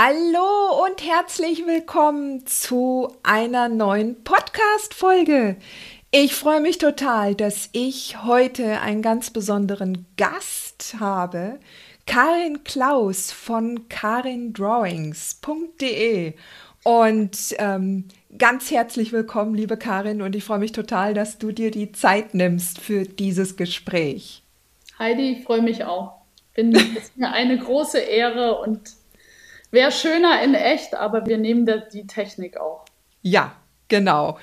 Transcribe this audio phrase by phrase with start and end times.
[0.00, 5.56] Hallo und herzlich willkommen zu einer neuen Podcast-Folge.
[6.12, 11.58] Ich freue mich total, dass ich heute einen ganz besonderen Gast habe.
[12.06, 16.34] Karin Klaus von karindrawings.de.
[16.84, 18.04] Und ähm,
[18.38, 20.22] ganz herzlich willkommen, liebe Karin.
[20.22, 24.44] Und ich freue mich total, dass du dir die Zeit nimmst für dieses Gespräch.
[24.96, 26.18] Heidi, ich freue mich auch.
[26.54, 28.96] Bin, es ist mir eine große Ehre und
[29.70, 32.84] wäre schöner in echt, aber wir nehmen die Technik auch.
[33.22, 33.52] Ja,
[33.88, 34.38] Genau.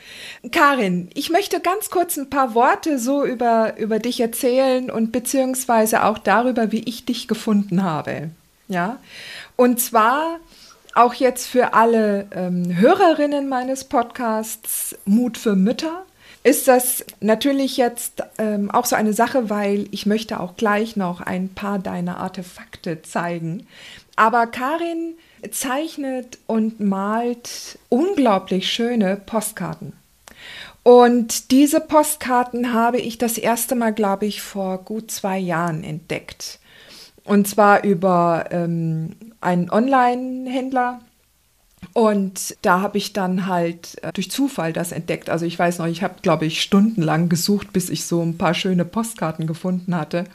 [0.52, 6.04] Karin, ich möchte ganz kurz ein paar Worte so über, über dich erzählen und beziehungsweise
[6.04, 8.32] auch darüber, wie ich dich gefunden habe.
[8.68, 8.98] Ja.
[9.56, 10.40] Und zwar
[10.96, 16.06] auch jetzt für alle ähm, Hörerinnen meines Podcasts Mut für Mütter
[16.46, 21.20] ist das natürlich jetzt ähm, auch so eine Sache, weil ich möchte auch gleich noch
[21.20, 23.66] ein paar deiner Artefakte zeigen.
[24.16, 25.16] Aber Karin
[25.50, 29.94] zeichnet und malt unglaublich schöne Postkarten.
[30.84, 36.60] Und diese Postkarten habe ich das erste Mal, glaube ich, vor gut zwei Jahren entdeckt.
[37.24, 41.02] Und zwar über ähm, einen Online-Händler.
[41.94, 45.30] Und da habe ich dann halt äh, durch Zufall das entdeckt.
[45.30, 48.54] Also ich weiß noch, ich habe, glaube ich, stundenlang gesucht, bis ich so ein paar
[48.54, 50.26] schöne Postkarten gefunden hatte.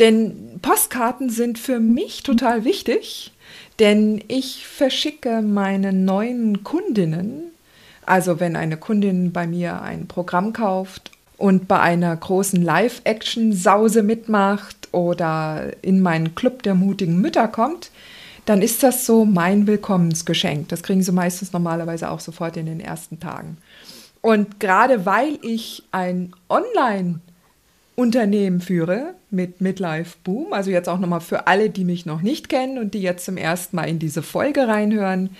[0.00, 3.32] Denn Postkarten sind für mich total wichtig
[3.78, 7.52] denn ich verschicke meinen neuen Kundinnen,
[8.04, 14.88] also wenn eine Kundin bei mir ein Programm kauft und bei einer großen Live-Action-Sause mitmacht
[14.92, 17.90] oder in meinen Club der mutigen Mütter kommt,
[18.48, 20.68] dann ist das so mein Willkommensgeschenk.
[20.68, 23.58] Das kriegen sie meistens normalerweise auch sofort in den ersten Tagen.
[24.20, 27.20] Und gerade weil ich ein Online-
[27.98, 30.52] Unternehmen führe mit Midlife Boom.
[30.52, 33.36] Also jetzt auch nochmal für alle, die mich noch nicht kennen und die jetzt zum
[33.36, 35.30] ersten Mal in diese Folge reinhören.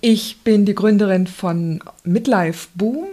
[0.00, 3.06] Ich bin die Gründerin von Midlife Boom,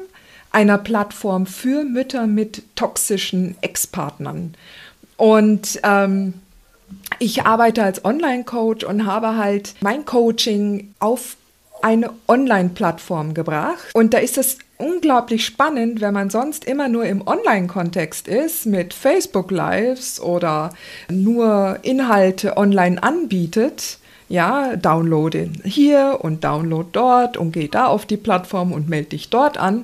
[0.52, 4.54] einer Plattform für Mütter mit toxischen Ex-Partnern.
[5.18, 6.36] Und ähm,
[7.20, 11.38] ich arbeite als Online-Coach und habe halt mein Coaching auf
[11.82, 13.90] eine Online-Plattform gebracht.
[13.94, 18.94] Und da ist es unglaublich spannend, wenn man sonst immer nur im Online-Kontext ist, mit
[18.94, 20.72] Facebook Lives oder
[21.10, 24.00] nur Inhalte online anbietet.
[24.30, 29.30] Ja, downloade hier und download dort und geh da auf die Plattform und melde dich
[29.30, 29.84] dort an.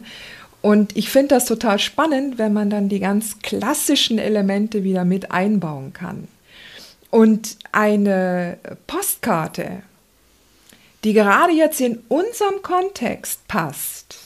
[0.62, 5.32] Und ich finde das total spannend, wenn man dann die ganz klassischen Elemente wieder mit
[5.32, 6.28] einbauen kann.
[7.12, 9.84] Und eine Postkarte
[11.04, 14.18] die gerade jetzt in unserem Kontext passt,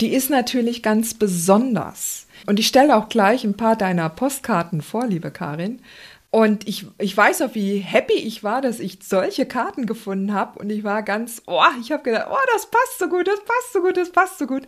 [0.00, 2.26] die ist natürlich ganz besonders.
[2.46, 5.80] Und ich stelle auch gleich ein paar deiner Postkarten vor, liebe Karin.
[6.30, 10.58] Und ich, ich weiß noch, wie happy ich war, dass ich solche Karten gefunden habe.
[10.58, 13.72] Und ich war ganz, oh, ich habe gedacht, oh, das passt so gut, das passt
[13.74, 14.66] so gut, das passt so gut.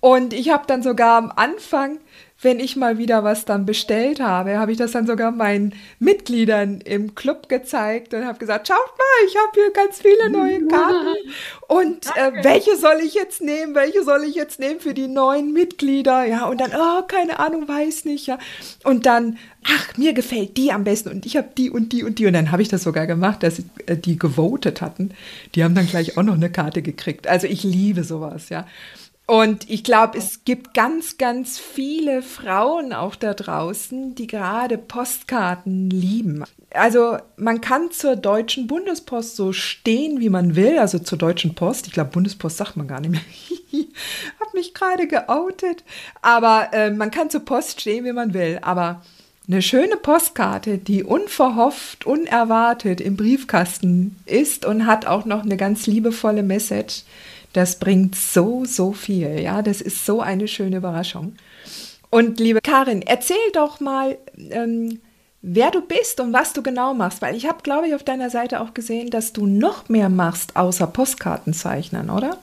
[0.00, 1.98] Und ich habe dann sogar am Anfang
[2.42, 6.80] wenn ich mal wieder was dann bestellt habe, habe ich das dann sogar meinen Mitgliedern
[6.80, 11.16] im Club gezeigt und habe gesagt, schaut mal, ich habe hier ganz viele neue Karten.
[11.68, 13.74] Und äh, welche soll ich jetzt nehmen?
[13.74, 16.24] Welche soll ich jetzt nehmen für die neuen Mitglieder?
[16.24, 18.38] Ja, und dann, oh, keine Ahnung, weiß nicht, ja.
[18.84, 22.18] Und dann, ach, mir gefällt die am besten und ich habe die und die und
[22.18, 22.26] die.
[22.26, 25.10] Und dann habe ich das sogar gemacht, dass äh, die gewotet hatten.
[25.54, 27.26] Die haben dann gleich auch noch eine Karte gekriegt.
[27.26, 28.66] Also ich liebe sowas, ja.
[29.30, 35.88] Und ich glaube, es gibt ganz, ganz viele Frauen auch da draußen, die gerade Postkarten
[35.88, 36.42] lieben.
[36.74, 41.86] Also man kann zur Deutschen Bundespost so stehen, wie man will, also zur Deutschen Post.
[41.86, 43.20] Ich glaube, Bundespost sagt man gar nicht mehr.
[44.40, 45.84] Hab mich gerade geoutet.
[46.22, 48.58] Aber äh, man kann zur Post stehen, wie man will.
[48.62, 49.00] Aber
[49.46, 55.86] eine schöne Postkarte, die unverhofft, unerwartet im Briefkasten ist und hat auch noch eine ganz
[55.86, 57.04] liebevolle Message
[57.52, 59.40] das bringt so, so viel.
[59.40, 61.34] Ja, das ist so eine schöne Überraschung.
[62.10, 64.18] Und liebe Karin, erzähl doch mal,
[64.50, 65.00] ähm,
[65.42, 68.30] wer du bist und was du genau machst, weil ich habe, glaube ich, auf deiner
[68.30, 72.38] Seite auch gesehen, dass du noch mehr machst außer Postkartenzeichnen, oder?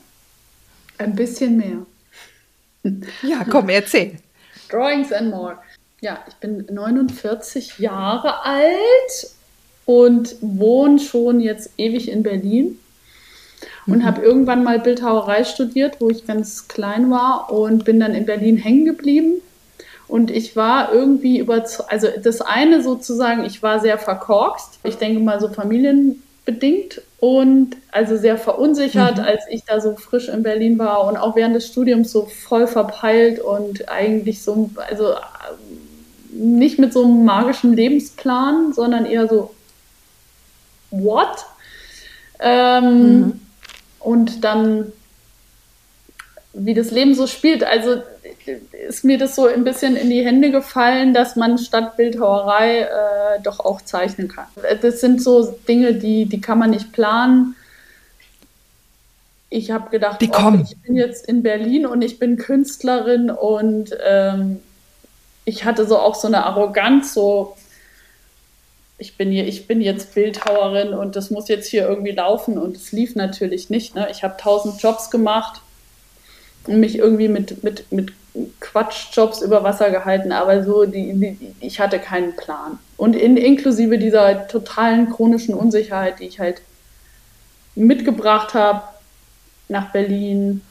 [0.98, 1.86] Ein bisschen mehr.
[3.22, 4.18] Ja, komm, erzähl.
[4.70, 5.58] Drawings and more.
[6.02, 9.32] Ja, ich bin 49 Jahre alt
[9.86, 12.80] und wohne schon jetzt ewig in Berlin
[13.88, 14.06] und mhm.
[14.06, 18.58] habe irgendwann mal Bildhauerei studiert, wo ich ganz klein war und bin dann in Berlin
[18.58, 19.42] hängen geblieben.
[20.08, 25.20] Und ich war irgendwie über, also das eine sozusagen, ich war sehr verkorkst, ich denke
[25.20, 29.24] mal so familienbedingt und also sehr verunsichert, mhm.
[29.24, 32.68] als ich da so frisch in Berlin war und auch während des Studiums so voll
[32.68, 35.16] verpeilt und eigentlich so, also
[36.32, 39.52] nicht mit so einem magischen Lebensplan, sondern eher so,
[40.92, 41.46] what?
[42.40, 43.47] Ähm, mhm.
[44.08, 44.94] Und dann,
[46.54, 48.04] wie das Leben so spielt, also
[48.88, 53.42] ist mir das so ein bisschen in die Hände gefallen, dass man statt Bildhauerei äh,
[53.44, 54.46] doch auch zeichnen kann.
[54.82, 57.58] Das sind so Dinge, die, die kann man nicht planen.
[59.50, 64.62] Ich habe gedacht, oh, ich bin jetzt in Berlin und ich bin Künstlerin und ähm,
[65.44, 67.58] ich hatte so auch so eine Arroganz, so
[68.98, 72.76] ich bin hier, ich bin jetzt Bildhauerin und das muss jetzt hier irgendwie laufen und
[72.76, 73.96] es lief natürlich nicht.
[73.96, 74.08] Ne?
[74.10, 75.62] Ich habe tausend Jobs gemacht
[76.66, 78.12] und mich irgendwie mit, mit, mit
[78.60, 82.80] Quatschjobs über Wasser gehalten, aber so, die, die, ich hatte keinen Plan.
[82.98, 86.62] Und in, inklusive dieser totalen chronischen Unsicherheit, die ich halt
[87.76, 88.82] mitgebracht habe
[89.70, 90.62] nach Berlin,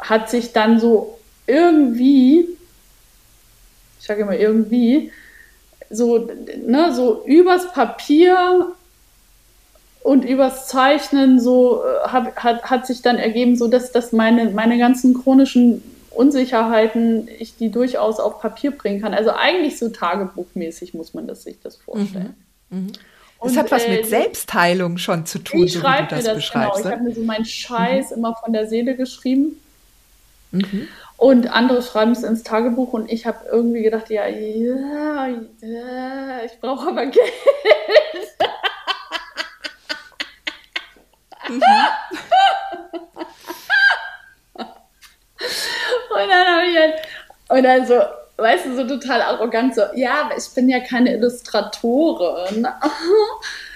[0.00, 2.46] hat sich dann so irgendwie,
[4.00, 5.12] ich sage immer irgendwie,
[5.90, 6.28] so,
[6.66, 8.72] ne, so übers Papier
[10.02, 14.50] und übers Zeichnen so äh, hab, hat, hat sich dann ergeben, so dass, dass meine,
[14.50, 19.14] meine ganzen chronischen Unsicherheiten ich die durchaus auf Papier bringen kann.
[19.14, 22.34] Also eigentlich so tagebuchmäßig muss man das, sich das vorstellen.
[22.70, 22.78] Mhm.
[22.78, 22.92] Mhm.
[23.42, 26.34] Das hat was äh, mit Selbstheilung schon zu tun, ich so wie du das, das
[26.34, 26.82] beschreibst.
[26.82, 26.88] Genau.
[26.88, 28.16] Ich habe mir so meinen Scheiß mhm.
[28.16, 29.60] immer von der Seele geschrieben.
[30.52, 30.88] Mhm.
[31.20, 35.28] Und andere schreiben es ins Tagebuch und ich habe irgendwie gedacht, ja, ja,
[35.60, 37.30] ja ich brauche aber Geld.
[41.46, 41.60] Mhm.
[44.56, 46.94] und dann habe ich halt,
[47.50, 48.00] und dann so,
[48.38, 52.66] weißt du, so total arrogant, so, ja, ich bin ja keine Illustratorin.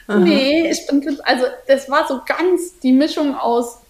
[0.09, 3.81] nee, ich bin, also das war so ganz die Mischung aus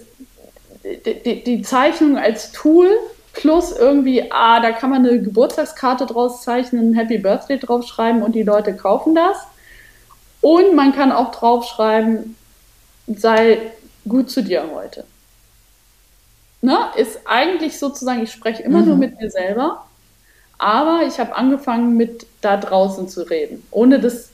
[0.84, 2.88] die, die Zeichnung als Tool
[3.32, 8.34] plus irgendwie, ah, da kann man eine Geburtstagskarte draus zeichnen, ein Happy Birthday draufschreiben und
[8.34, 9.36] die Leute kaufen das.
[10.40, 12.36] Und man kann auch draufschreiben,
[13.08, 13.58] sei
[14.06, 15.04] gut zu dir heute
[16.64, 18.86] ne, ist eigentlich sozusagen, ich spreche immer mhm.
[18.86, 19.86] nur mit mir selber,
[20.56, 24.30] aber ich habe angefangen mit da draußen zu reden, ohne das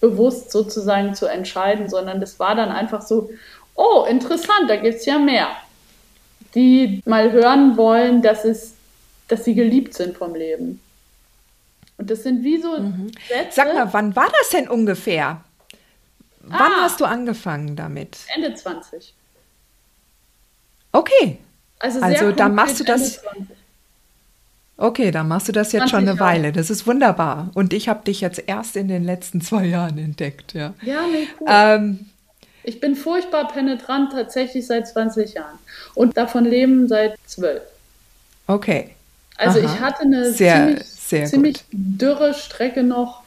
[0.00, 3.30] bewusst sozusagen zu entscheiden, sondern das war dann einfach so,
[3.74, 5.48] oh, interessant, da gibt es ja mehr,
[6.54, 8.74] die mal hören wollen, dass, es,
[9.28, 10.80] dass sie geliebt sind vom Leben.
[11.98, 13.12] Und das sind wie so mhm.
[13.28, 13.52] Sätze.
[13.52, 15.42] Sag mal, wann war das denn ungefähr?
[16.40, 18.18] Wann ah, hast du angefangen damit?
[18.34, 19.14] Ende 20.
[20.92, 21.38] Okay,
[21.84, 23.20] also, also dann machst du das.
[24.76, 26.50] Okay, dann machst du das jetzt schon eine Weile.
[26.50, 27.50] Das ist wunderbar.
[27.54, 30.72] Und ich habe dich jetzt erst in den letzten zwei Jahren entdeckt, ja.
[30.82, 31.46] Ja, nee, cool.
[31.48, 32.06] Ähm,
[32.64, 35.58] ich bin furchtbar penetrant tatsächlich seit 20 Jahren
[35.94, 37.62] und davon leben seit zwölf.
[38.46, 38.90] Okay.
[39.36, 39.66] Also Aha.
[39.66, 43.22] ich hatte eine sehr, ziemlich, sehr ziemlich dürre Strecke noch,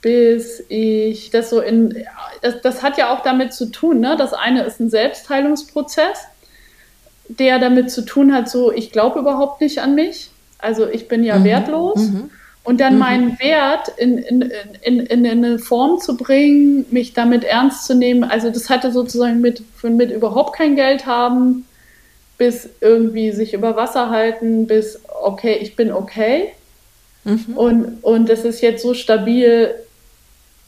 [0.00, 2.06] bis ich das so in.
[2.40, 4.16] Das, das hat ja auch damit zu tun, ne?
[4.16, 6.18] Das eine ist ein Selbstheilungsprozess
[7.38, 10.30] der damit zu tun hat, so, ich glaube überhaupt nicht an mich.
[10.58, 11.44] Also ich bin ja mhm.
[11.44, 12.00] wertlos.
[12.00, 12.30] Mhm.
[12.64, 12.98] Und dann mhm.
[13.00, 18.22] meinen Wert in, in, in, in, eine Form zu bringen, mich damit ernst zu nehmen.
[18.22, 21.66] Also das hatte sozusagen mit, mit überhaupt kein Geld haben,
[22.38, 26.52] bis irgendwie sich über Wasser halten, bis okay, ich bin okay.
[27.24, 27.56] Mhm.
[27.56, 29.74] Und, und das ist jetzt so stabil,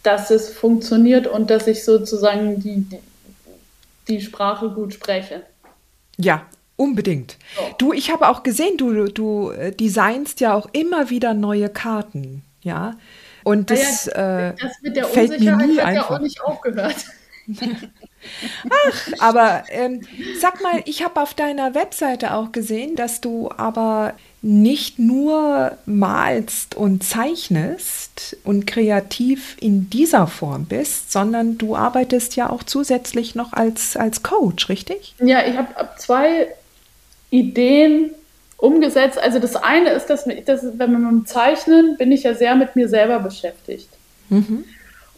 [0.02, 2.98] dass es funktioniert und dass ich sozusagen die, die,
[4.08, 5.42] die Sprache gut spreche.
[6.16, 6.44] Ja,
[6.76, 7.36] unbedingt.
[7.56, 7.62] So.
[7.78, 12.42] Du, ich habe auch gesehen, du, du äh, designst ja auch immer wieder neue Karten,
[12.62, 12.96] ja.
[13.44, 16.10] Und das, ja, äh, das mit der fällt Unsicherheit mir nie hat einfach.
[16.10, 16.96] ja auch nicht aufgehört.
[18.70, 20.00] Ach, aber ähm,
[20.40, 26.74] sag mal, ich habe auf deiner Webseite auch gesehen, dass du aber nicht nur malst
[26.74, 33.52] und zeichnest und kreativ in dieser Form bist, sondern du arbeitest ja auch zusätzlich noch
[33.52, 35.14] als, als Coach, richtig?
[35.18, 36.48] Ja, ich habe zwei
[37.34, 38.10] Ideen
[38.56, 39.18] umgesetzt.
[39.18, 42.54] Also das eine ist, dass, dass wenn man mit dem Zeichnen bin ich ja sehr
[42.54, 43.88] mit mir selber beschäftigt.
[44.28, 44.64] Mhm.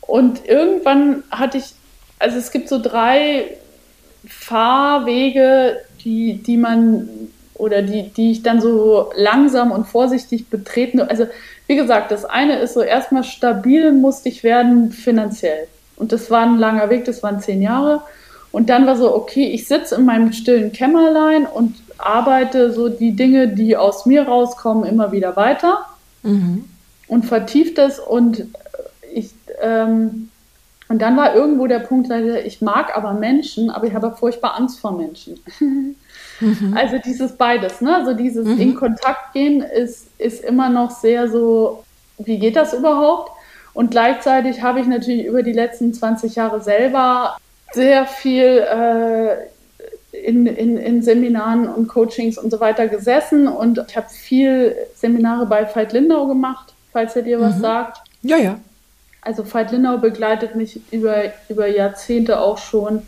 [0.01, 1.75] Und irgendwann hatte ich,
[2.19, 3.57] also es gibt so drei
[4.27, 7.09] Fahrwege, die, die man
[7.55, 11.01] oder die, die ich dann so langsam und vorsichtig betreten.
[11.01, 11.27] Also
[11.67, 15.67] wie gesagt, das eine ist so erstmal stabil musste ich werden finanziell.
[15.97, 18.03] Und das war ein langer Weg, das waren zehn Jahre.
[18.53, 23.17] Und dann war so, okay, ich sitze in meinem stillen Kämmerlein und arbeite so die
[23.17, 25.87] Dinge, die aus mir rauskommen, immer wieder weiter
[26.23, 26.65] mhm.
[27.09, 27.99] und vertieft das.
[27.99, 28.47] Und
[29.13, 30.29] ich ähm,
[30.89, 32.11] und dann war irgendwo der Punkt,
[32.45, 35.41] ich mag aber Menschen, aber ich habe furchtbar Angst vor Menschen.
[35.61, 35.97] Mhm.
[36.75, 37.97] Also dieses beides, ne?
[37.97, 38.61] Also dieses mhm.
[38.61, 41.83] in Kontakt gehen ist, ist immer noch sehr so,
[42.19, 43.33] wie geht das überhaupt?
[43.73, 47.39] Und gleichzeitig habe ich natürlich über die letzten 20 Jahre selber
[47.73, 49.47] sehr viel äh,
[50.25, 55.47] in, in, in Seminaren und Coachings und so weiter gesessen und ich habe viel Seminare
[55.47, 57.61] bei Veit Lindau gemacht, falls er dir was mhm.
[57.61, 57.99] sagt.
[58.23, 58.59] Ja, ja.
[59.21, 63.03] Also Veit Lindau begleitet mich über, über Jahrzehnte auch schon.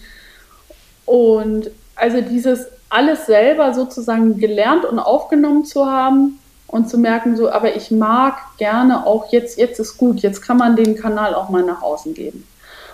[1.06, 7.50] Und also dieses alles selber sozusagen gelernt und aufgenommen zu haben und zu merken, so,
[7.50, 11.48] aber ich mag gerne auch jetzt, jetzt ist gut, jetzt kann man den Kanal auch
[11.48, 12.46] mal nach außen geben.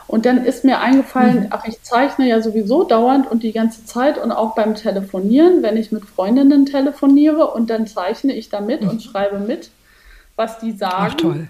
[0.06, 1.46] Und dann ist mir eingefallen, mhm.
[1.50, 5.76] ach, ich zeichne ja sowieso dauernd und die ganze Zeit und auch beim Telefonieren, wenn
[5.76, 8.90] ich mit Freundinnen telefoniere und dann zeichne ich da mit mhm.
[8.90, 9.70] und schreibe mit,
[10.36, 10.94] was die sagen.
[11.10, 11.48] Ach, toll.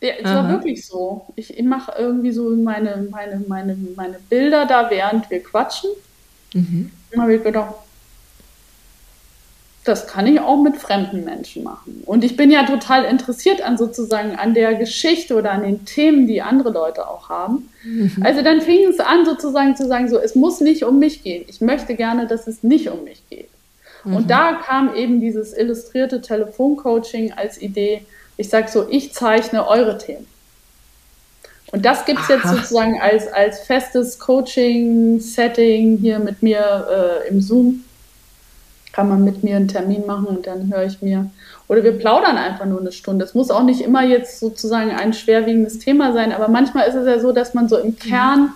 [0.00, 1.26] Ja, es war wirklich so.
[1.36, 5.90] Ich, ich mache irgendwie so meine, meine, meine, meine Bilder da, während wir quatschen.
[6.54, 6.90] Mhm.
[7.12, 7.74] Und habe ich gedacht,
[9.90, 12.02] das kann ich auch mit fremden Menschen machen.
[12.06, 16.26] Und ich bin ja total interessiert an sozusagen an der Geschichte oder an den Themen,
[16.26, 17.68] die andere Leute auch haben.
[17.82, 18.22] Mhm.
[18.22, 21.44] Also dann fing es an sozusagen zu sagen, so, es muss nicht um mich gehen.
[21.48, 23.48] Ich möchte gerne, dass es nicht um mich geht.
[24.04, 24.16] Mhm.
[24.16, 28.02] Und da kam eben dieses illustrierte Telefoncoaching als Idee.
[28.36, 30.26] Ich sage so, ich zeichne eure Themen.
[31.72, 37.40] Und das gibt es jetzt sozusagen als, als festes Coaching-Setting hier mit mir äh, im
[37.40, 37.84] Zoom.
[38.92, 41.30] Kann man mit mir einen Termin machen und dann höre ich mir.
[41.68, 43.24] Oder wir plaudern einfach nur eine Stunde.
[43.24, 47.06] Es muss auch nicht immer jetzt sozusagen ein schwerwiegendes Thema sein, aber manchmal ist es
[47.06, 48.52] ja so, dass man so im Kern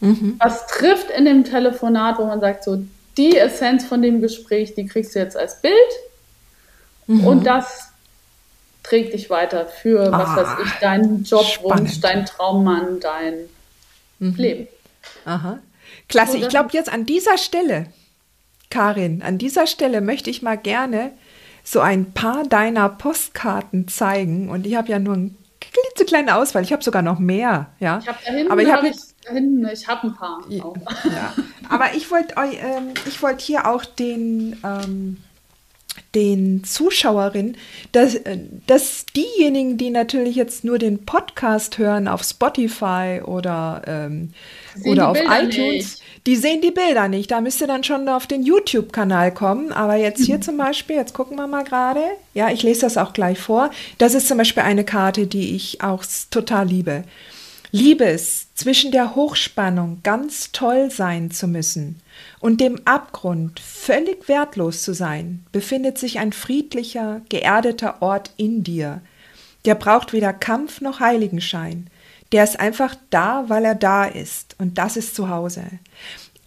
[0.00, 0.36] mhm.
[0.38, 2.82] was trifft in dem Telefonat, wo man sagt, so
[3.16, 5.74] die Essenz von dem Gespräch, die kriegst du jetzt als Bild.
[7.06, 7.26] Mhm.
[7.26, 7.88] Und das
[8.82, 13.34] trägt dich weiter für, was ah, weiß ich, deinen Jobwunsch, dein Traummann, dein
[14.18, 14.34] mhm.
[14.36, 14.68] Leben.
[15.24, 15.58] Aha.
[16.08, 16.38] Klasse.
[16.38, 17.86] ich glaube, jetzt an dieser Stelle,
[18.70, 21.12] Karin, an dieser Stelle möchte ich mal gerne
[21.64, 24.48] so ein paar deiner Postkarten zeigen.
[24.48, 26.62] Und ich habe ja nur eine klitzekleine Auswahl.
[26.62, 27.70] Ich habe sogar noch mehr.
[27.80, 27.98] Ja?
[27.98, 30.40] Ich habe da hinten, Aber ich habe hab ich habe ein paar.
[30.48, 30.64] Ja,
[31.04, 31.34] ja.
[31.68, 34.56] Aber ich wollte ähm, wollt hier auch den.
[34.64, 35.18] Ähm,
[36.14, 37.56] den Zuschauerinnen,
[37.92, 38.18] dass,
[38.66, 44.32] dass diejenigen, die natürlich jetzt nur den Podcast hören auf Spotify oder, ähm,
[44.84, 45.99] oder auf Bilder iTunes, nicht.
[46.26, 47.30] Die sehen die Bilder nicht.
[47.30, 49.72] Da müsste dann schon auf den YouTube-Kanal kommen.
[49.72, 52.02] Aber jetzt hier zum Beispiel, jetzt gucken wir mal gerade.
[52.34, 53.70] Ja, ich lese das auch gleich vor.
[53.98, 57.04] Das ist zum Beispiel eine Karte, die ich auch total liebe.
[57.72, 62.00] Liebe es, zwischen der Hochspannung ganz toll sein zu müssen
[62.40, 69.02] und dem Abgrund völlig wertlos zu sein, befindet sich ein friedlicher, geerdeter Ort in dir.
[69.66, 71.86] Der braucht weder Kampf noch Heiligenschein.
[72.32, 74.56] Der ist einfach da, weil er da ist.
[74.58, 75.64] Und das ist zu Hause.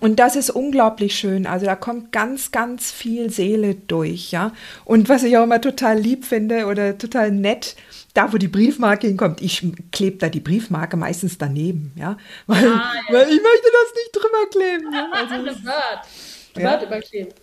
[0.04, 1.48] Und das ist unglaublich schön.
[1.48, 4.52] Also da kommt ganz, ganz viel Seele durch, ja.
[4.84, 7.78] Und was ich auch immer total lieb finde oder total nett,
[8.13, 12.92] da wo die Briefmarke hinkommt, ich klebe da die Briefmarke meistens daneben, ja, weil, ah,
[13.08, 13.13] ja.
[13.13, 14.94] weil ich möchte das nicht drüber kleben.
[14.94, 15.10] Ja?
[15.13, 16.56] Also, Word.
[16.56, 16.84] Word ja.
[16.84, 17.34] überkleben.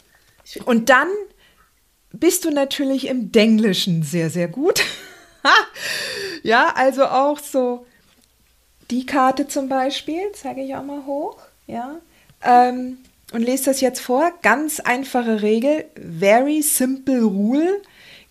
[0.67, 1.09] Und dann
[2.13, 4.83] bist du natürlich im Denglischen sehr, sehr gut.
[6.43, 7.87] ja, also auch so
[8.91, 11.97] die Karte zum Beispiel, zeige ich auch mal hoch, ja,
[12.43, 12.99] ähm,
[13.33, 14.33] und lese das jetzt vor.
[14.43, 17.81] Ganz einfache Regel, very simple rule.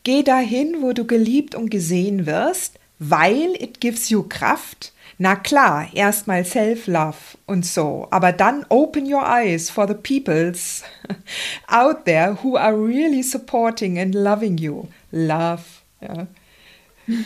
[0.04, 2.80] Geh dahin, wo du geliebt und gesehen wirst.
[3.00, 4.92] weil it gives you Kraft.
[5.18, 10.84] Na klar, erstmal Self-Love und so, aber dann open your eyes for the peoples
[11.68, 14.88] out there who are really supporting and loving you.
[15.12, 15.64] Love.
[16.02, 16.28] Ja.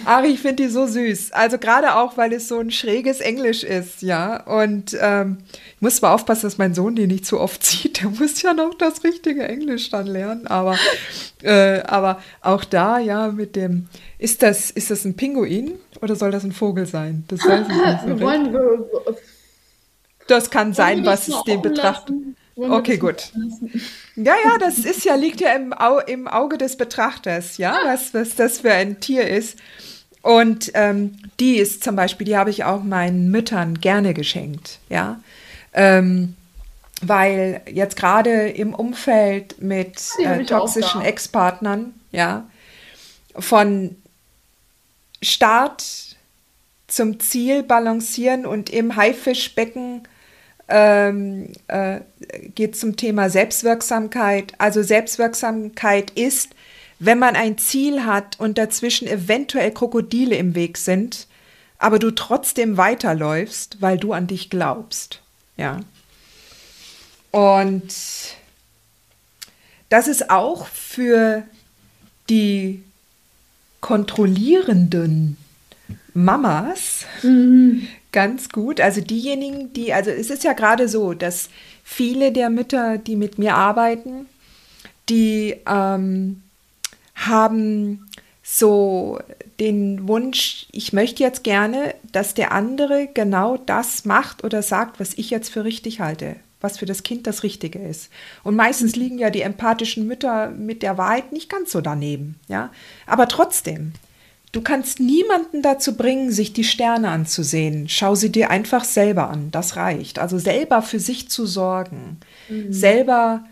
[0.05, 1.31] Ari, ich finde die so süß.
[1.33, 4.43] Also gerade auch, weil es so ein schräges Englisch ist, ja.
[4.43, 5.37] Und ähm,
[5.75, 8.01] ich muss mal aufpassen, dass mein Sohn die nicht zu oft sieht.
[8.01, 10.47] Der muss ja noch das richtige Englisch dann lernen.
[10.47, 10.77] Aber,
[11.41, 13.87] äh, aber auch da, ja, mit dem,
[14.17, 17.25] ist das, ist das ein Pinguin oder soll das ein Vogel sein?
[17.27, 18.19] Das weiß ich nicht.
[18.19, 19.15] So
[20.27, 22.15] das kann sein, was es den betrachtet.
[22.55, 23.31] Okay, gut.
[24.15, 28.13] Ja, ja, das ist ja, liegt ja im, Au im Auge des Betrachters, ja, was,
[28.13, 29.57] was das für ein Tier ist.
[30.21, 35.19] Und ähm, die ist zum Beispiel, die habe ich auch meinen Müttern gerne geschenkt, ja.
[35.73, 36.35] Ähm,
[37.01, 42.47] weil jetzt gerade im Umfeld mit äh, toxischen Ex-Partnern, ja,
[43.35, 43.95] von
[45.21, 45.83] Start
[46.87, 50.07] zum Ziel balancieren und im Haifischbecken
[50.75, 51.99] ähm, äh,
[52.55, 54.53] geht zum Thema Selbstwirksamkeit.
[54.57, 56.55] Also Selbstwirksamkeit ist,
[56.97, 61.27] wenn man ein Ziel hat und dazwischen eventuell Krokodile im Weg sind,
[61.77, 65.21] aber du trotzdem weiterläufst, weil du an dich glaubst.
[65.57, 65.81] Ja.
[67.29, 67.93] Und
[69.89, 71.43] das ist auch für
[72.31, 72.81] die
[73.79, 75.37] kontrollierenden
[76.15, 78.79] Mamas mhm ganz gut.
[78.79, 81.49] Also diejenigen, die, also es ist ja gerade so, dass
[81.83, 84.27] viele der Mütter, die mit mir arbeiten,
[85.09, 86.41] die ähm,
[87.15, 88.09] haben
[88.41, 89.19] so
[89.59, 95.13] den Wunsch, ich möchte jetzt gerne, dass der andere genau das macht oder sagt, was
[95.13, 98.09] ich jetzt für richtig halte, was für das Kind das Richtige ist.
[98.43, 102.69] Und meistens liegen ja die empathischen Mütter mit der Wahrheit nicht ganz so daneben, ja.
[103.05, 103.93] Aber trotzdem,
[104.53, 107.89] Du kannst niemanden dazu bringen, sich die Sterne anzusehen.
[107.89, 109.49] Schau sie dir einfach selber an.
[109.49, 110.19] Das reicht.
[110.19, 112.71] Also selber für sich zu sorgen, mhm.
[112.71, 113.43] selber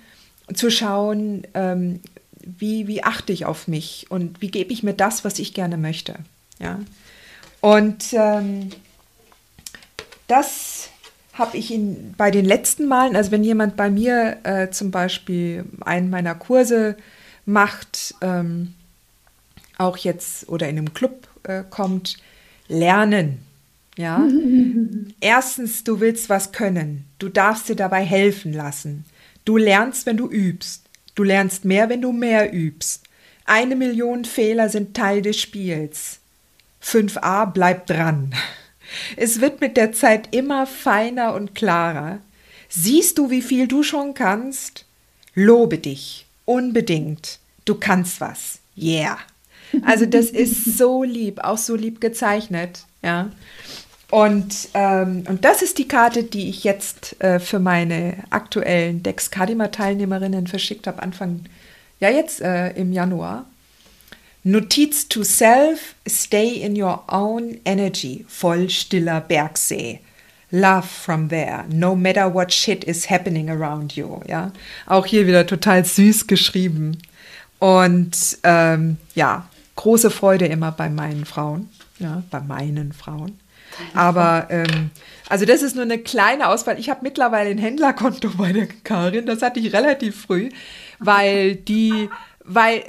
[0.53, 2.01] zu schauen, ähm,
[2.43, 5.75] wie, wie achte ich auf mich und wie gebe ich mir das, was ich gerne
[5.75, 6.15] möchte.
[6.59, 6.79] Ja?
[7.61, 8.69] Und ähm,
[10.27, 10.89] das
[11.33, 15.65] habe ich in, bei den letzten Malen, also wenn jemand bei mir äh, zum Beispiel
[15.81, 16.95] einen meiner Kurse
[17.45, 18.75] macht, ähm,
[19.81, 22.17] auch jetzt oder in einem Club äh, kommt,
[22.67, 23.39] lernen.
[23.97, 24.25] Ja.
[25.19, 27.05] Erstens, du willst was können.
[27.19, 29.05] Du darfst dir dabei helfen lassen.
[29.45, 30.83] Du lernst, wenn du übst.
[31.15, 33.03] Du lernst mehr, wenn du mehr übst.
[33.45, 36.19] Eine Million Fehler sind Teil des Spiels.
[36.83, 38.33] 5a bleibt dran.
[39.15, 42.19] Es wird mit der Zeit immer feiner und klarer.
[42.67, 44.85] Siehst du, wie viel du schon kannst?
[45.33, 46.25] Lobe dich.
[46.43, 47.39] Unbedingt.
[47.63, 48.59] Du kannst was.
[48.77, 49.17] Yeah.
[49.83, 53.31] Also das ist so lieb, auch so lieb gezeichnet, ja.
[54.09, 59.31] Und, ähm, und das ist die Karte, die ich jetzt äh, für meine aktuellen Dex
[59.31, 61.45] Kadima-Teilnehmerinnen verschickt habe, Anfang,
[62.01, 63.45] ja jetzt äh, im Januar.
[64.43, 69.99] Notiz to self, stay in your own energy, voll stiller Bergsee.
[70.49, 74.19] Love from there, no matter what shit is happening around you.
[74.27, 74.51] Ja,
[74.87, 76.97] auch hier wieder total süß geschrieben.
[77.59, 79.47] Und ähm, ja,
[79.81, 83.39] große Freude immer bei meinen Frauen, ja, bei meinen Frauen.
[83.95, 84.91] Aber ähm,
[85.27, 86.77] also das ist nur eine kleine Auswahl.
[86.77, 89.25] Ich habe mittlerweile ein Händlerkonto bei der Karin.
[89.25, 90.49] Das hatte ich relativ früh,
[90.99, 92.09] weil die,
[92.43, 92.83] weil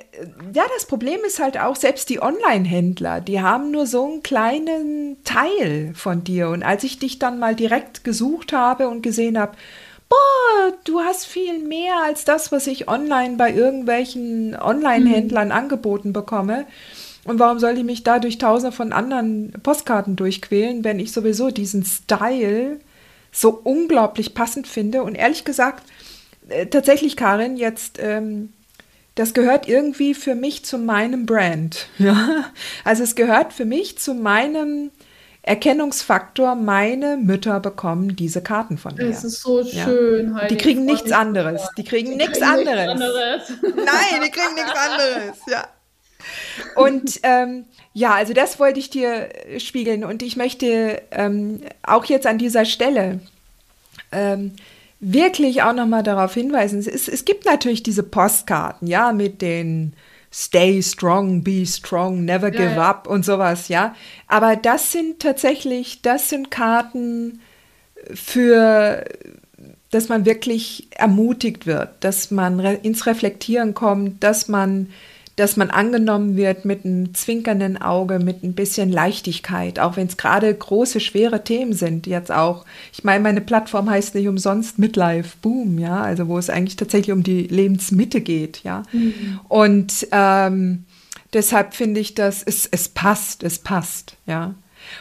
[0.52, 5.16] ja das Problem ist halt auch selbst die Online-Händler, die haben nur so einen kleinen
[5.24, 6.50] Teil von dir.
[6.50, 9.56] Und als ich dich dann mal direkt gesucht habe und gesehen habe,
[10.12, 15.54] boah, du hast viel mehr als das, was ich online bei irgendwelchen Online-Händlern mhm.
[15.54, 16.66] angeboten bekomme.
[17.24, 21.50] Und warum soll ich mich da durch tausende von anderen Postkarten durchquälen, wenn ich sowieso
[21.50, 22.80] diesen Style
[23.30, 25.02] so unglaublich passend finde?
[25.04, 25.84] Und ehrlich gesagt,
[26.48, 28.52] äh, tatsächlich, Karin, jetzt, ähm,
[29.14, 31.86] das gehört irgendwie für mich zu meinem Brand.
[31.98, 32.46] Ja?
[32.84, 34.90] Also es gehört für mich zu meinem
[35.44, 39.08] Erkennungsfaktor, meine Mütter bekommen diese Karten von mir.
[39.08, 40.36] Das ist so schön.
[40.36, 40.46] Ja.
[40.46, 41.68] Die kriegen nichts anderes.
[41.76, 42.88] Die kriegen nichts anderes.
[42.88, 43.42] anderes.
[43.62, 45.38] Nein, die kriegen nichts anderes.
[45.48, 45.68] Ja.
[46.76, 50.04] Und ähm, ja, also das wollte ich dir spiegeln.
[50.04, 53.18] Und ich möchte ähm, auch jetzt an dieser Stelle
[54.12, 54.52] ähm,
[55.00, 59.94] wirklich auch nochmal darauf hinweisen, es, es gibt natürlich diese Postkarten, ja, mit den
[60.32, 62.90] Stay strong, be strong, never give ja, ja.
[62.90, 63.94] up und sowas, ja.
[64.26, 67.40] Aber das sind tatsächlich, das sind Karten
[68.14, 69.04] für,
[69.90, 74.88] dass man wirklich ermutigt wird, dass man ins Reflektieren kommt, dass man
[75.36, 80.18] dass man angenommen wird mit einem zwinkernden Auge, mit ein bisschen Leichtigkeit, auch wenn es
[80.18, 82.06] gerade große, schwere Themen sind.
[82.06, 86.50] Jetzt auch, ich meine, meine Plattform heißt nicht umsonst Midlife Boom, ja, also wo es
[86.50, 88.82] eigentlich tatsächlich um die Lebensmitte geht, ja.
[88.92, 89.40] Mhm.
[89.48, 90.84] Und ähm,
[91.32, 94.54] deshalb finde ich, dass es, es passt, es passt, ja.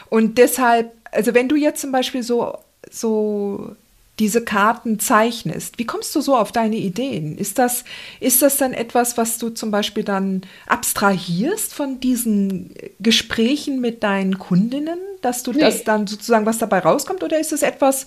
[0.08, 2.56] Und deshalb, also wenn du jetzt zum Beispiel so,
[2.90, 3.76] so
[4.18, 5.78] diese Karten zeichnest.
[5.78, 7.38] Wie kommst du so auf deine Ideen?
[7.38, 7.84] Ist das,
[8.20, 14.38] ist das dann etwas, was du zum Beispiel dann abstrahierst von diesen Gesprächen mit deinen
[14.38, 15.60] Kundinnen, dass du nee.
[15.60, 17.22] das dann sozusagen, was dabei rauskommt?
[17.22, 18.06] Oder ist es etwas,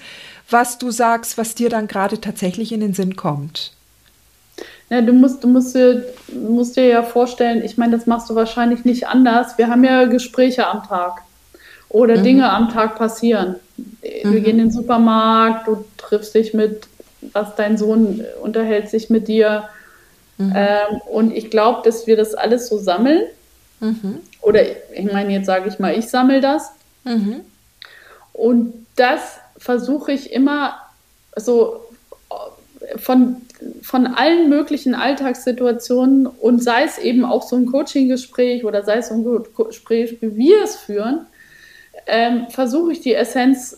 [0.50, 3.72] was du sagst, was dir dann gerade tatsächlich in den Sinn kommt?
[4.90, 8.36] Ja, du musst, du musst, dir, musst dir ja vorstellen, ich meine, das machst du
[8.36, 9.58] wahrscheinlich nicht anders.
[9.58, 11.24] Wir haben ja Gespräche am Tag
[11.90, 12.24] oder mhm.
[12.24, 13.56] Dinge am Tag passieren.
[13.78, 14.34] Mhm.
[14.34, 16.88] Wir gehen in den Supermarkt, du triffst dich mit,
[17.34, 19.70] was dein Sohn unterhält sich mit dir.
[20.38, 20.54] Mhm.
[20.56, 23.24] Ähm, und ich glaube, dass wir das alles so sammeln.
[23.80, 24.20] Mhm.
[24.42, 26.72] Oder ich meine, jetzt sage ich mal, ich sammle das.
[27.04, 27.42] Mhm.
[28.34, 30.76] Und das versuche ich immer
[31.36, 31.86] so
[32.98, 33.38] von,
[33.82, 39.10] von allen möglichen Alltagssituationen und sei es eben auch so ein Coaching-Gespräch oder sei es
[39.10, 41.26] so ein Gespräch, wie wir es führen,
[42.08, 43.78] ähm, versuche ich die Essenz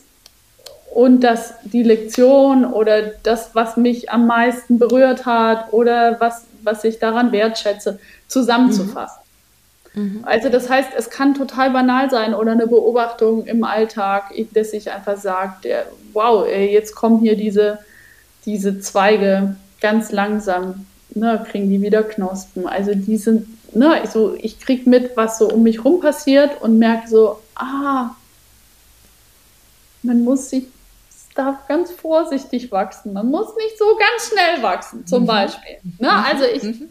[0.93, 6.83] und das, die Lektion oder das, was mich am meisten berührt hat oder was, was
[6.83, 9.21] ich daran wertschätze, zusammenzufassen.
[9.93, 10.01] Mhm.
[10.01, 10.19] mhm.
[10.23, 14.91] Also das heißt, es kann total banal sein oder eine Beobachtung im Alltag, dass ich
[14.91, 17.79] einfach sage, wow, jetzt kommen hier diese,
[18.45, 22.67] diese Zweige ganz langsam, ne, kriegen die wieder Knospen.
[22.67, 26.79] Also die sind, ne, so, ich kriege mit, was so um mich rum passiert und
[26.79, 28.15] merke so, ah,
[30.03, 30.65] man muss sich,
[31.09, 33.13] es darf ganz vorsichtig wachsen.
[33.13, 35.27] Man muss nicht so ganz schnell wachsen, zum mhm.
[35.27, 35.77] Beispiel.
[35.99, 36.07] Ne?
[36.07, 36.25] Mhm.
[36.31, 36.89] Also ich, mhm.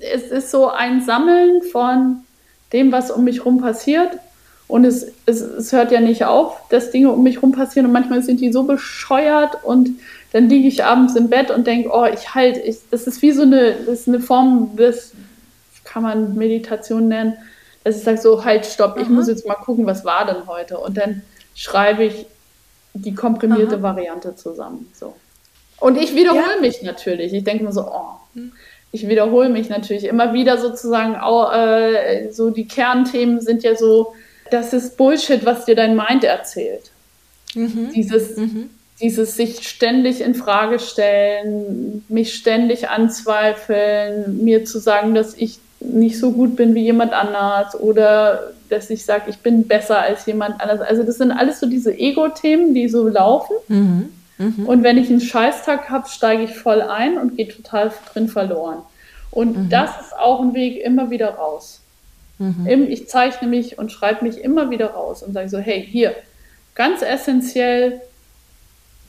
[0.00, 2.24] es ist so ein Sammeln von
[2.72, 4.18] dem, was um mich rum passiert.
[4.68, 7.86] Und es, es, es hört ja nicht auf, dass Dinge um mich rum passieren.
[7.86, 9.90] Und manchmal sind die so bescheuert und
[10.32, 13.30] dann liege ich abends im Bett und denke, oh, ich halt, ich, das ist wie
[13.30, 15.12] so eine, das ist eine Form das
[15.84, 17.38] kann man Meditation nennen,
[17.86, 20.76] dass ich sage so, halt, stopp, ich muss jetzt mal gucken, was war denn heute?
[20.76, 21.22] Und dann
[21.54, 22.26] schreibe ich
[22.94, 23.82] die komprimierte Aha.
[23.82, 24.90] Variante zusammen.
[24.92, 25.14] So.
[25.78, 26.60] Und ich wiederhole ja.
[26.60, 27.32] mich natürlich.
[27.32, 28.50] Ich denke mir so, oh, hm.
[28.90, 31.14] ich wiederhole mich natürlich immer wieder sozusagen.
[31.14, 34.14] Auch, äh, so die Kernthemen sind ja so,
[34.50, 36.90] das ist Bullshit, was dir dein Mind erzählt.
[37.54, 37.92] Mhm.
[37.94, 38.70] Dieses, mhm.
[39.00, 46.18] dieses sich ständig in Frage stellen, mich ständig anzweifeln, mir zu sagen, dass ich nicht
[46.18, 50.60] so gut bin wie jemand anders oder dass ich sage, ich bin besser als jemand
[50.60, 50.80] anders.
[50.80, 53.54] Also das sind alles so diese Ego-Themen, die so laufen.
[53.68, 54.08] Mhm.
[54.38, 54.66] Mhm.
[54.66, 58.78] Und wenn ich einen Scheißtag habe, steige ich voll ein und gehe total drin verloren.
[59.30, 59.68] Und mhm.
[59.68, 61.80] das ist auch ein Weg immer wieder raus.
[62.38, 62.86] Mhm.
[62.88, 66.14] Ich zeichne mich und schreibe mich immer wieder raus und sage so, hey, hier,
[66.74, 68.00] ganz essentiell,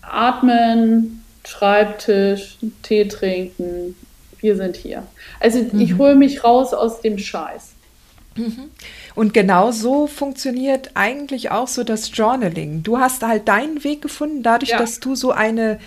[0.02, 3.96] atmen, Schreibtisch, Tee trinken,
[4.40, 5.04] wir sind hier.
[5.40, 5.80] Also mhm.
[5.80, 7.72] ich hole mich raus aus dem Scheiß.
[8.36, 8.70] Mhm.
[9.16, 12.84] Und genau so funktioniert eigentlich auch so das Journaling.
[12.84, 14.78] Du hast halt deinen Weg gefunden, dadurch, ja.
[14.78, 15.80] dass du so eine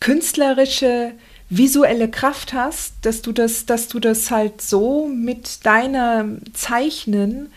[0.00, 1.12] künstlerische,
[1.50, 7.50] visuelle Kraft hast, dass du das, dass du das halt so mit deiner Zeichnen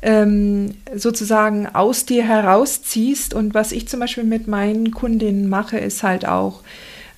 [0.00, 3.34] ähm, sozusagen aus dir herausziehst.
[3.34, 6.60] Und was ich zum Beispiel mit meinen Kundinnen mache, ist halt auch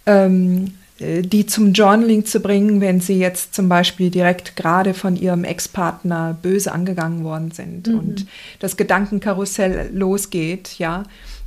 [0.07, 5.16] ähm, äh, die zum Journaling zu bringen, wenn sie jetzt zum Beispiel direkt gerade von
[5.16, 7.98] ihrem Ex-Partner böse angegangen worden sind mhm.
[7.98, 8.26] und
[8.61, 11.02] das Gedankenkarussell losgeht, ja.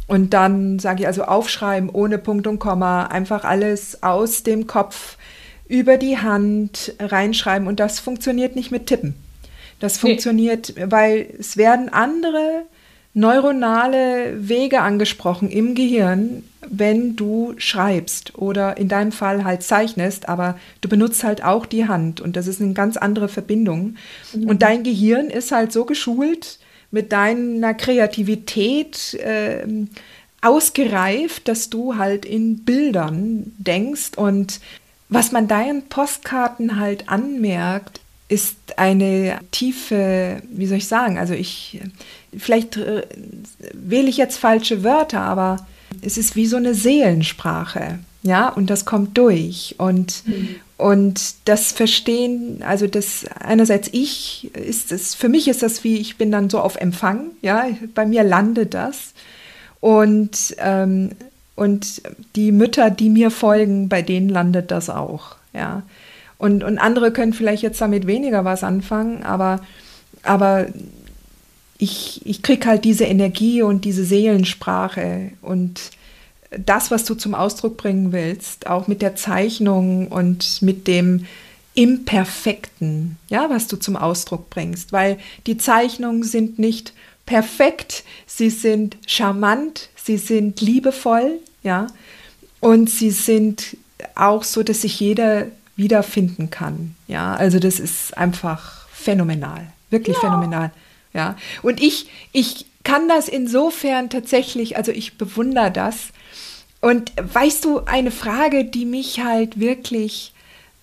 [0.06, 5.18] Und dann sage ich also aufschreiben ohne Punkt und Komma, einfach alles aus dem Kopf
[5.68, 9.16] über die Hand reinschreiben und das funktioniert nicht mit Tippen.
[9.80, 10.86] Das funktioniert, nee.
[10.90, 12.64] weil es werden andere
[13.18, 20.60] neuronale Wege angesprochen im Gehirn, wenn du schreibst oder in deinem Fall halt zeichnest, aber
[20.82, 23.96] du benutzt halt auch die Hand und das ist eine ganz andere Verbindung.
[24.34, 24.48] Mhm.
[24.48, 26.60] Und dein Gehirn ist halt so geschult
[26.92, 29.66] mit deiner Kreativität äh,
[30.42, 34.60] ausgereift, dass du halt in Bildern denkst und
[35.10, 38.00] was man deinen Postkarten halt anmerkt,
[38.30, 41.80] ist eine tiefe, wie soll ich sagen, also ich,
[42.38, 43.04] vielleicht äh,
[43.74, 45.66] wähle ich jetzt falsche Wörter, aber
[46.02, 50.50] es ist wie so eine Seelensprache, ja, und das kommt durch und, mhm.
[50.78, 56.18] und das Verstehen, also das einerseits ich, ist es, für mich ist das wie, ich
[56.18, 59.14] bin dann so auf Empfang, ja, bei mir landet das
[59.80, 61.12] und, ähm,
[61.56, 62.02] und
[62.36, 65.84] die Mütter, die mir folgen, bei denen landet das auch, ja.
[66.40, 69.62] Und, und andere können vielleicht jetzt damit weniger was anfangen, aber,
[70.22, 70.68] aber
[71.78, 75.92] ich, ich kriege halt diese Energie und diese Seelensprache und
[76.50, 81.26] das, was du zum Ausdruck bringen willst, auch mit der Zeichnung und mit dem
[81.74, 86.94] Imperfekten, ja, was du zum Ausdruck bringst, weil die Zeichnungen sind nicht
[87.26, 91.88] perfekt, sie sind charmant, sie sind liebevoll, ja,
[92.62, 93.78] und sie sind
[94.16, 100.22] auch so, dass sich jeder wiederfinden kann, ja, also das ist einfach phänomenal, wirklich ja.
[100.22, 100.72] phänomenal,
[101.18, 106.14] ja, und ich, ich kann das insofern tatsächlich, also ich bewundere das,
[106.80, 110.34] und weißt du, eine Frage, die mich halt wirklich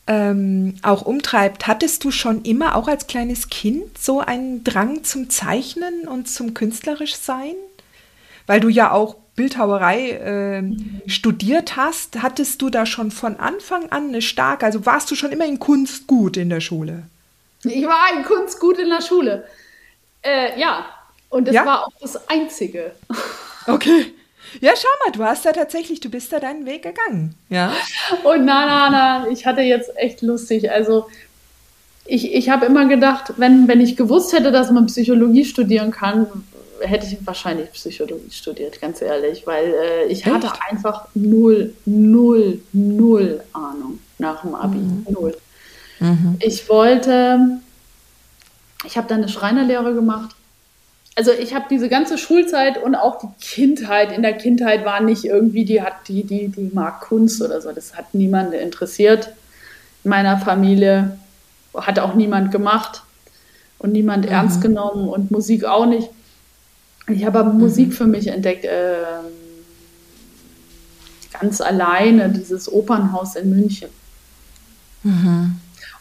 [0.07, 5.31] ähm, auch umtreibt, hattest du schon immer, auch als kleines Kind, so einen Drang zum
[5.31, 7.55] Zeichnen und zum künstlerisch Sein?
[8.47, 11.01] Weil du ja auch Bildhauerei äh, mhm.
[11.07, 15.33] studiert hast, hattest du da schon von Anfang an eine starke, also warst du schon
[15.33, 17.05] immer in Kunst gut in der Schule?
[17.63, 19.45] Ich war in Kunst gut in der Schule.
[20.25, 20.87] Äh, ja,
[21.29, 21.67] und das ja?
[21.67, 22.93] war auch das Einzige.
[23.67, 24.13] Okay.
[24.61, 27.35] Ja, schau mal, du hast da tatsächlich, du bist da deinen Weg gegangen.
[27.49, 27.73] Ja.
[28.25, 30.71] Und na, na, na, ich hatte jetzt echt lustig.
[30.71, 31.07] Also
[32.05, 36.27] ich, ich habe immer gedacht, wenn, wenn ich gewusst hätte, dass man Psychologie studieren kann,
[36.81, 40.35] hätte ich wahrscheinlich Psychologie studiert, ganz ehrlich, weil äh, ich echt?
[40.35, 44.79] hatte einfach null, null, null Ahnung nach dem Abi.
[44.79, 45.07] Mhm.
[45.09, 45.37] Null.
[46.01, 46.37] Mhm.
[46.41, 47.61] Ich wollte,
[48.85, 50.35] ich habe dann eine Schreinerlehre gemacht
[51.17, 55.25] also ich habe diese ganze Schulzeit und auch die Kindheit, in der Kindheit war nicht
[55.25, 57.71] irgendwie, die hat die, die, die mag Kunst oder so.
[57.73, 59.29] Das hat niemand interessiert.
[60.03, 61.17] In meiner Familie
[61.75, 63.03] hat auch niemand gemacht
[63.79, 64.33] und niemand mhm.
[64.33, 66.09] ernst genommen und Musik auch nicht.
[67.07, 67.61] Ich habe mhm.
[67.61, 69.05] Musik für mich entdeckt, äh,
[71.39, 73.91] ganz alleine, dieses Opernhaus in München.
[75.05, 75.44] Mhm.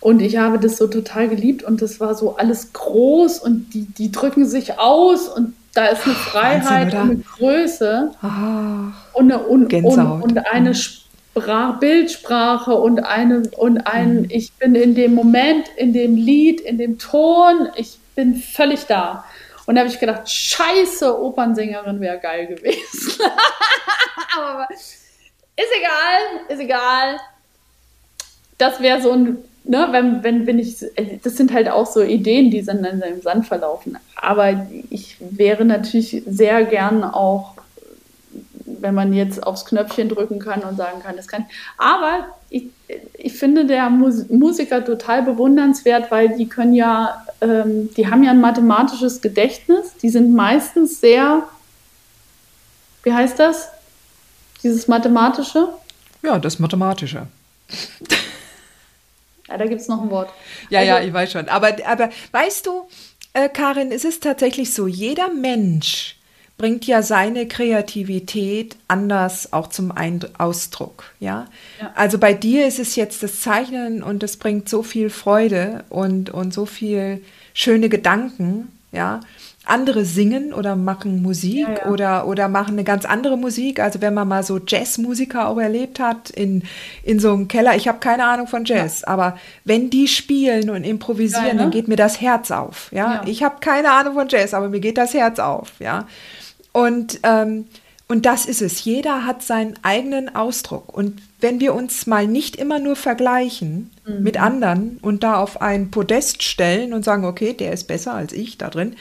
[0.04, 3.86] Und ich habe das so total geliebt und das war so alles groß und die,
[3.86, 9.32] die drücken sich aus und da ist eine Freiheit Wahnsinn, und eine Größe oh, und,
[9.32, 14.28] eine, und, und, und, eine Sprach, Bildsprache und eine und ein, mhm.
[14.28, 19.24] ich bin in dem Moment, in dem Lied, in dem Ton, ich bin völlig da.
[19.68, 23.22] Und da habe ich gedacht, scheiße, Opernsängerin wäre geil gewesen.
[24.38, 25.00] Aber ist
[25.56, 27.22] egal, ist egal.
[28.58, 30.78] Das wäre so ein ne, wenn, wenn, wenn ich,
[31.24, 33.98] das sind halt auch so Ideen, die sind dann im Sand verlaufen.
[34.16, 37.54] Aber ich wäre natürlich sehr gern auch,
[38.66, 41.46] wenn man jetzt aufs Knöpfchen drücken kann und sagen kann, das kann.
[41.78, 42.66] Aber ich,
[43.18, 48.32] ich finde der Mus Musiker total bewundernswert, weil die können ja, ähm, die haben ja
[48.32, 49.96] ein mathematisches Gedächtnis.
[50.02, 51.44] Die sind meistens sehr,
[53.04, 53.70] wie heißt das?
[54.64, 55.70] Dieses mathematische?
[56.22, 57.28] Ja, das mathematische.
[59.54, 60.32] Ja, da gibt es noch ein Wort.
[60.72, 61.48] Ja, also, ja, ich weiß schon.
[61.48, 62.88] Aber, aber weißt du,
[63.34, 66.16] äh, Karin, es ist tatsächlich so, jeder Mensch
[66.58, 71.14] bringt ja seine Kreativität anders auch zum Ein Ausdruck.
[71.20, 71.46] Ja?
[71.80, 71.92] ja?
[71.94, 76.32] Also bei dir ist es jetzt das Zeichnen und es bringt so viel Freude und,
[76.32, 78.72] und so viel schöne Gedanken.
[78.92, 79.20] Ja,
[79.66, 81.92] andere singen oder machen Musik ja, ja.
[81.92, 83.80] Oder, oder machen eine ganz andere Musik.
[83.80, 86.64] Also wenn man mal so Jazzmusiker auch erlebt hat in,
[87.04, 89.08] in so einem Keller, ich habe keine Ahnung von Jazz, ja.
[89.08, 91.72] aber wenn die spielen und improvisieren, dann ne?
[91.72, 92.90] geht mir das Herz auf.
[92.92, 95.72] Ja, ich habe keine Ahnung von Jazz, aber mir geht das Herz auf.
[95.80, 96.08] Ja,
[96.74, 97.66] und ähm,
[98.10, 98.84] und das ist es.
[98.84, 100.96] Jeder hat seinen eigenen Ausdruck.
[100.96, 104.22] Und wenn wir uns mal nicht immer nur vergleichen mhm.
[104.22, 108.34] mit anderen und da auf ein Podest stellen und sagen, okay, der ist besser als
[108.34, 108.96] ich da drin,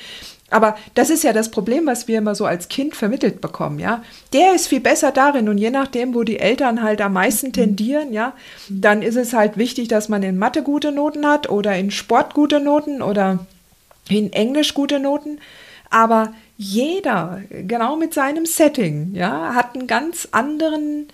[0.52, 4.02] aber das ist ja das Problem, was wir immer so als Kind vermittelt bekommen, ja.
[4.32, 7.52] Der ist viel besser darin und je nachdem, wo die Eltern halt am meisten mhm.
[7.52, 8.34] tendieren, ja,
[8.68, 12.34] dann ist es halt wichtig, dass man in Mathe gute Noten hat oder in Sport
[12.34, 13.46] gute Noten oder
[14.08, 15.38] in Englisch gute Noten.
[15.90, 21.08] Aber jeder, genau mit seinem Setting, ja, hat einen ganz anderen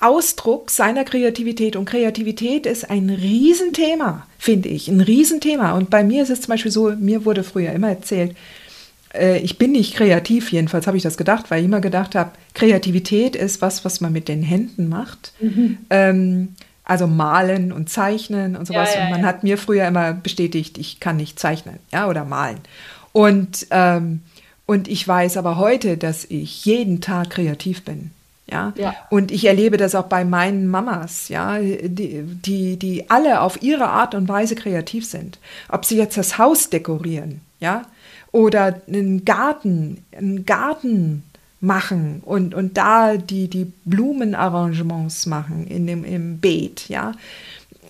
[0.00, 1.76] Ausdruck seiner Kreativität.
[1.76, 5.72] Und Kreativität ist ein Riesenthema, finde ich, ein Riesenthema.
[5.72, 8.36] Und bei mir ist es zum Beispiel so, mir wurde früher immer erzählt,
[9.14, 12.32] äh, ich bin nicht kreativ, jedenfalls habe ich das gedacht, weil ich immer gedacht habe,
[12.54, 15.32] Kreativität ist was, was man mit den Händen macht.
[15.40, 15.78] Mhm.
[15.90, 16.48] Ähm,
[16.84, 18.94] also malen und zeichnen und sowas.
[18.94, 19.26] Ja, ja, und man ja.
[19.26, 22.60] hat mir früher immer bestätigt, ich kann nicht zeichnen, ja, oder malen.
[23.12, 24.20] Und, ähm,
[24.66, 28.12] und ich weiß aber heute, dass ich jeden Tag kreativ bin.
[28.50, 28.72] Ja?
[28.76, 28.94] ja?
[29.10, 33.88] Und ich erlebe das auch bei meinen Mamas, ja, die, die, die alle auf ihre
[33.88, 35.38] Art und Weise kreativ sind.
[35.68, 37.82] Ob sie jetzt das Haus dekorieren, ja,
[38.32, 41.24] oder einen Garten, einen Garten
[41.60, 47.12] machen und, und da die, die Blumenarrangements machen in dem, im Beet, ja.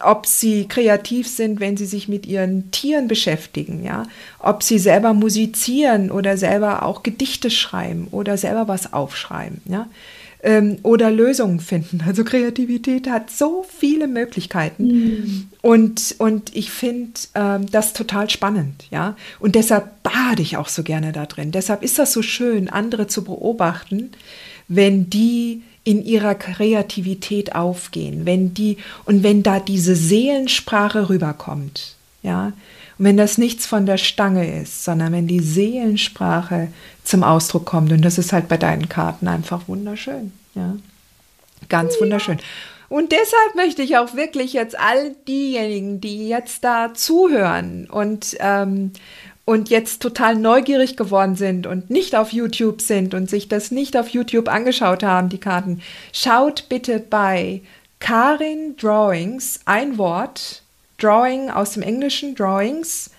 [0.02, 4.04] ob sie kreativ sind, wenn sie sich mit ihren Tieren beschäftigen, ja,
[4.38, 9.88] ob sie selber musizieren oder selber auch Gedichte schreiben oder selber was aufschreiben, ja,
[10.46, 12.02] ähm, oder Lösungen finden.
[12.06, 15.48] Also Kreativität hat so viele Möglichkeiten mhm.
[15.60, 20.84] und, und ich finde ähm, das total spannend, ja, und deshalb bade ich auch so
[20.84, 21.50] gerne da drin.
[21.50, 24.12] Deshalb ist das so schön, andere zu beobachten,
[24.68, 32.52] wenn die in ihrer Kreativität aufgehen, wenn die und wenn da diese Seelensprache rüberkommt, ja,
[32.98, 36.68] und wenn das nichts von der Stange ist, sondern wenn die Seelensprache
[37.04, 40.76] zum Ausdruck kommt und das ist halt bei deinen Karten einfach wunderschön, ja,
[41.68, 42.38] ganz wunderschön.
[42.88, 48.92] Und deshalb möchte ich auch wirklich jetzt all diejenigen, die jetzt da zuhören und ähm,
[49.46, 53.96] und jetzt total neugierig geworden sind und nicht auf YouTube sind und sich das nicht
[53.96, 55.80] auf YouTube angeschaut haben, die Karten,
[56.12, 57.62] schaut bitte bei
[58.00, 60.62] Karin Drawings, ein Wort,
[60.98, 63.10] Drawing aus dem Englischen, Drawings.de.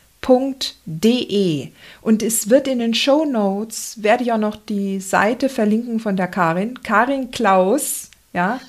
[2.02, 6.18] Und es wird in den Show Notes, werde ich auch noch die Seite verlinken von
[6.18, 8.60] der Karin, Karin Klaus, ja,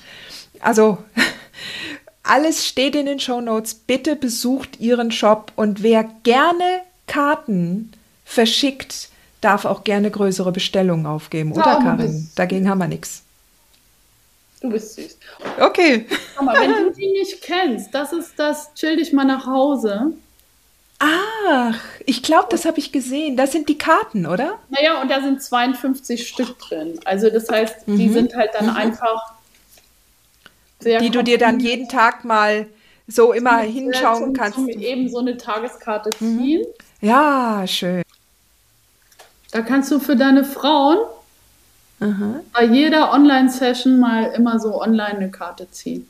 [0.61, 0.99] also
[2.23, 3.75] alles steht in den Show Notes.
[3.75, 7.93] Bitte besucht ihren Shop und wer gerne Karten
[8.25, 9.09] verschickt,
[9.41, 12.31] darf auch gerne größere Bestellungen aufgeben, oder oh, Karin?
[12.35, 13.23] Dagegen haben wir nichts.
[14.61, 15.18] Du bist süß.
[15.61, 16.07] Okay.
[16.37, 20.13] Aber wenn du die nicht kennst, das ist das Chill dich mal nach Hause.
[21.01, 23.37] Ach, ich glaube, das habe ich gesehen.
[23.37, 24.59] Das sind die Karten, oder?
[24.69, 26.99] Naja, und da sind 52 Stück drin.
[27.05, 28.13] Also das heißt, die mhm.
[28.13, 28.77] sind halt dann mhm.
[28.77, 29.35] einfach
[30.81, 32.67] sehr Die du dir dann jeden Tag mal
[33.07, 34.55] so immer hinschauen zum, kannst.
[34.55, 36.39] Zum eben so eine Tageskarte mhm.
[36.39, 36.61] ziehen.
[36.61, 37.09] Mhm.
[37.09, 38.03] Ja, schön.
[39.53, 40.99] Da kannst du für deine Frauen
[42.01, 42.41] Aha.
[42.53, 46.09] bei jeder Online-Session mal immer so online eine Karte ziehen.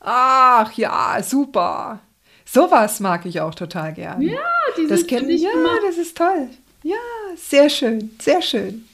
[0.00, 2.00] Ach ja, super.
[2.46, 4.20] Sowas mag ich auch total gern.
[4.22, 4.40] Ja,
[4.76, 5.42] die das kenne ich.
[5.42, 5.80] Ja, gemacht.
[5.86, 6.48] das ist toll.
[6.82, 6.96] Ja,
[7.36, 8.86] sehr schön, sehr schön.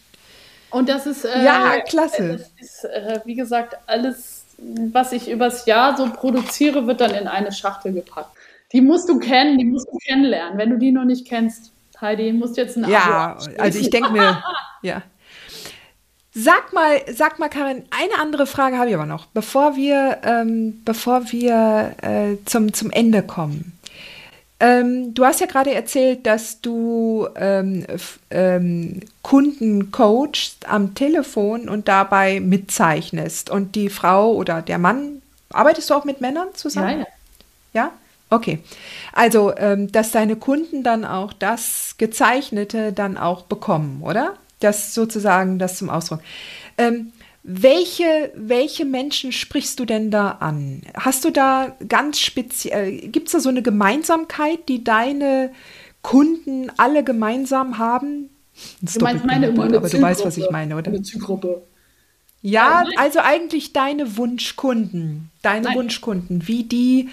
[0.71, 2.39] Und das ist äh, ja klasse.
[2.39, 4.45] Das ist äh, wie gesagt alles,
[4.93, 8.31] was ich übers Jahr so produziere, wird dann in eine Schachtel gepackt.
[8.73, 10.59] Die musst du kennen, die musst du kennenlernen.
[10.59, 11.71] Wenn du die noch nicht kennst,
[12.01, 14.43] Heidi, musst jetzt ein Ja, also ich denke mir,
[14.83, 15.03] ja.
[16.39, 20.83] Sag mal, sag mal, Karin, eine andere Frage habe ich aber noch, bevor wir, ähm,
[20.85, 23.73] bevor wir äh, zum, zum Ende kommen.
[24.61, 27.87] Ähm, du hast ja gerade erzählt, dass du ähm,
[28.29, 33.49] ähm, Kunden coachst am Telefon und dabei mitzeichnest.
[33.49, 37.07] Und die Frau oder der Mann, arbeitest du auch mit Männern zusammen?
[37.73, 37.93] Ja, ja.
[38.29, 38.59] Okay.
[39.15, 44.35] Also, ähm, dass deine Kunden dann auch das Gezeichnete dann auch bekommen, oder?
[44.61, 46.21] Das sozusagen das zum Ausdruck.
[46.79, 50.83] Ähm, welche, welche Menschen sprichst du denn da an?
[50.95, 55.53] Hast du da ganz speziell, gibt es da so eine Gemeinsamkeit, die deine
[56.03, 58.31] Kunden alle gemeinsam haben?
[58.81, 60.89] du meinst meine Wort, aber du weißt, was ich meine, oder?
[60.89, 61.63] Eine Zielgruppe.
[62.41, 65.77] Ja, also eigentlich deine Wunschkunden, deine Nein.
[65.77, 67.11] Wunschkunden, wie die,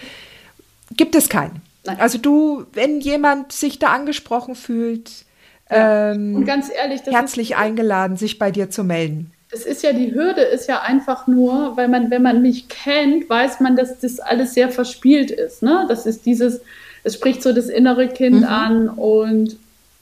[0.96, 1.62] Gibt es keinen.
[1.86, 2.00] Nein.
[2.00, 5.26] Also du, wenn jemand sich da angesprochen fühlt.
[5.74, 9.32] Ähm, und ganz ehrlich, herzlich ist, eingeladen, sich bei dir zu melden.
[9.52, 13.30] Das ist ja die Hürde, ist ja einfach nur, weil man, wenn man mich kennt,
[13.30, 15.62] weiß man, dass das alles sehr verspielt ist.
[15.62, 15.86] Ne?
[15.88, 16.62] Das ist dieses,
[17.04, 18.46] es spricht so das innere Kind mhm.
[18.46, 19.58] an und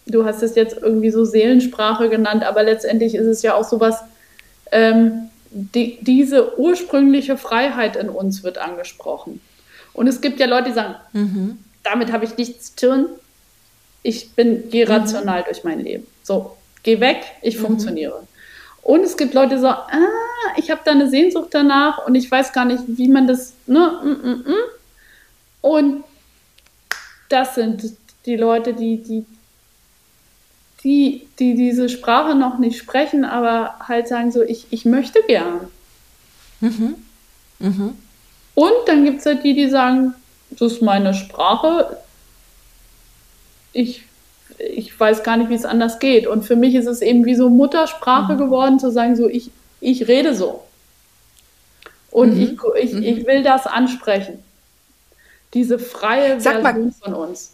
[0.07, 3.99] du hast es jetzt irgendwie so Seelensprache genannt, aber letztendlich ist es ja auch sowas,
[4.71, 9.41] ähm, die, diese ursprüngliche Freiheit in uns wird angesprochen.
[9.93, 11.57] Und es gibt ja Leute, die sagen, mhm.
[11.83, 13.05] damit habe ich nichts zu tun.
[14.03, 14.91] Ich bin, gehe mhm.
[14.91, 15.45] rational mhm.
[15.45, 16.07] durch mein Leben.
[16.23, 17.65] So, geh weg, ich mhm.
[17.65, 18.23] funktioniere.
[18.83, 22.29] Und es gibt Leute, die sagen, ah, ich habe da eine Sehnsucht danach und ich
[22.29, 24.55] weiß gar nicht, wie man das, ne, mm, mm, mm.
[25.61, 26.03] Und
[27.29, 27.83] das sind
[28.25, 29.25] die Leute, die, die,
[30.83, 35.67] die, die diese Sprache noch nicht sprechen, aber halt sagen so, ich, ich möchte gern.
[36.59, 36.95] Mhm.
[37.59, 37.95] Mhm.
[38.55, 40.15] Und dann gibt es halt die, die sagen,
[40.49, 41.97] das ist meine Sprache.
[43.73, 44.03] Ich,
[44.57, 46.27] ich weiß gar nicht, wie es anders geht.
[46.27, 48.37] Und für mich ist es eben wie so Muttersprache mhm.
[48.37, 50.63] geworden, zu sagen, so ich, ich rede so.
[52.11, 52.41] Und mhm.
[52.41, 53.03] ich, ich, mhm.
[53.03, 54.39] ich will das ansprechen.
[55.53, 57.53] Diese freie Sag Version mal, von uns.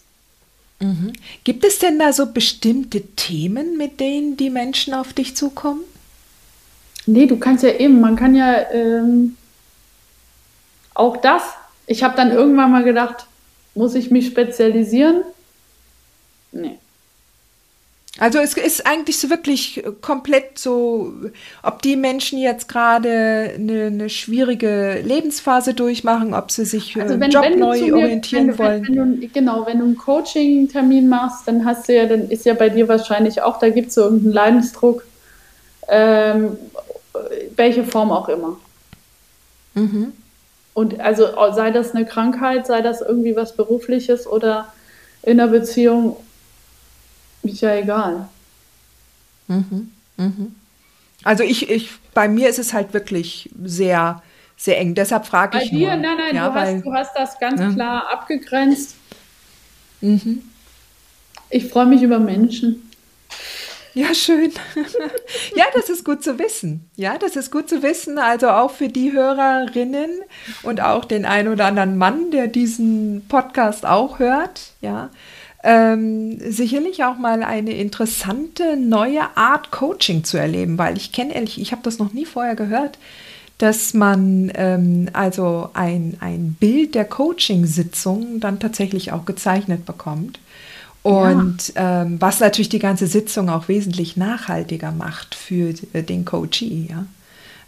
[0.80, 1.14] Mhm.
[1.44, 5.82] Gibt es denn da so bestimmte Themen, mit denen die Menschen auf dich zukommen?
[7.06, 9.38] Nee, du kannst ja eben, man kann ja ähm,
[10.94, 11.42] auch das,
[11.88, 13.26] ich habe dann irgendwann mal gedacht,
[13.76, 15.22] muss ich mich spezialisieren?
[16.52, 16.80] Nee.
[18.20, 21.14] Also es ist eigentlich so wirklich komplett so,
[21.62, 27.30] ob die Menschen jetzt gerade eine, eine schwierige Lebensphase durchmachen, ob sie sich also wenn,
[27.30, 28.88] Job wenn neu mir, orientieren wenn, wollen.
[28.88, 32.56] Wenn, du, genau, wenn du einen Coaching-Termin machst, dann hast du ja, dann ist ja
[32.56, 35.04] bei dir wahrscheinlich auch, da gibt es so irgendeinen Leidensdruck,
[35.88, 36.58] ähm,
[37.56, 38.58] welche Form auch immer.
[39.76, 40.14] Mhm.
[40.74, 44.74] Und also sei das eine Krankheit, sei das irgendwie was Berufliches oder
[45.22, 46.18] in einer Beziehung
[47.44, 48.30] ist ja egal.
[49.48, 50.56] Mhm, mhm.
[51.24, 54.22] Also ich, ich, bei mir ist es halt wirklich sehr,
[54.56, 54.96] sehr eng.
[54.96, 55.72] Deshalb frage ich.
[55.72, 55.98] Bei dir, nur.
[55.98, 57.72] nein, nein, ja, du, weil, hast, du hast das ganz ja.
[57.72, 58.96] klar abgegrenzt.
[60.02, 60.44] Mhm.
[61.50, 62.84] Ich freue mich über Menschen.
[63.94, 64.52] Ja, schön.
[65.56, 66.88] ja, das ist gut zu wissen.
[66.98, 68.20] Ja, das ist gut zu wissen.
[68.20, 70.12] Also auch für die Hörerinnen
[70.62, 74.74] und auch den einen oder anderen Mann, der diesen Podcast auch hört.
[74.82, 75.10] Ja,
[75.64, 81.60] ähm, sicherlich auch mal eine interessante neue Art Coaching zu erleben, weil ich kenne ehrlich,
[81.60, 82.98] ich habe das noch nie vorher gehört,
[83.58, 90.40] dass man ähm, also ein, ein Bild der Coaching-Sitzung dann tatsächlich auch gezeichnet bekommt.
[91.02, 92.04] Und ja.
[92.04, 96.88] ähm, was natürlich die ganze Sitzung auch wesentlich nachhaltiger macht für den Coachee.
[96.90, 97.06] Ja?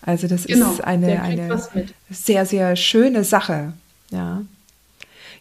[0.02, 1.62] Also das genau, ist eine, eine
[2.10, 3.74] sehr, sehr schöne Sache.
[4.12, 4.42] Ja.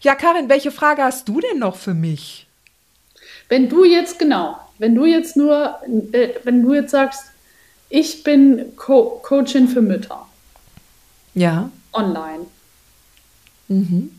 [0.00, 2.46] Ja, Karin, welche Frage hast du denn noch für mich?
[3.48, 5.78] Wenn du jetzt, genau, wenn du jetzt nur,
[6.12, 7.24] äh, wenn du jetzt sagst,
[7.88, 10.26] ich bin Co Coachin für Mütter.
[11.34, 11.70] Ja.
[11.92, 12.46] Online.
[13.68, 14.12] Mhm.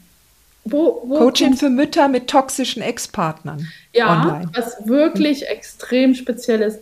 [0.66, 3.68] Wo, wo Coaching für Mütter mit toxischen Ex-Partnern.
[3.94, 4.52] Ja, online.
[4.54, 5.48] was wirklich mhm.
[5.48, 6.80] extrem speziell ist.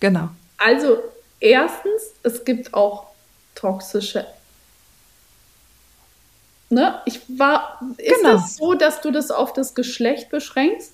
[0.00, 0.28] Genau.
[0.58, 0.98] Also,
[1.40, 3.06] erstens, es gibt auch
[3.54, 4.26] toxische.
[6.68, 6.96] Ne?
[7.04, 7.80] Ich war.
[7.96, 8.36] Ist genau.
[8.36, 10.92] es so, dass du das auf das Geschlecht beschränkst?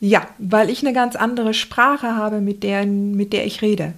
[0.00, 3.92] Ja, weil ich eine ganz andere Sprache habe, mit der, mit der ich rede.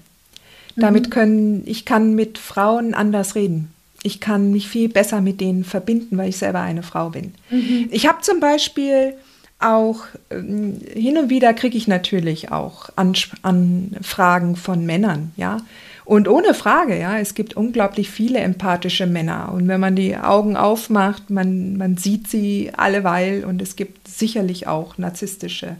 [0.75, 1.11] Damit mhm.
[1.11, 3.73] können, ich kann mit Frauen anders reden.
[4.03, 7.35] Ich kann mich viel besser mit denen verbinden, weil ich selber eine Frau bin.
[7.51, 7.89] Mhm.
[7.93, 9.15] Ich habe zum Beispiel
[9.61, 10.01] auch,
[10.31, 15.59] ähm, hin und wieder kriege ich natürlich auch Anfragen von Männern, ja.
[16.05, 19.53] Und ohne Frage, ja, es gibt unglaublich viele empathische Männer.
[19.53, 24.67] Und wenn man die Augen aufmacht, man, man sieht sie alleweil und es gibt sicherlich
[24.67, 25.77] auch narzisstische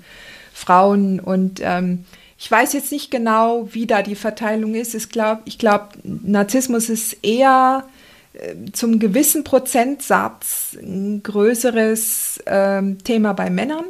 [0.53, 1.19] Frauen.
[1.19, 2.05] Und ähm,
[2.39, 4.95] ich weiß jetzt nicht genau, wie da die Verteilung ist.
[4.95, 7.85] Ich glaube, ich glaub, Narzissmus ist eher
[8.35, 13.85] äh, zum gewissen Prozentsatz ein größeres ähm, Thema bei Männern.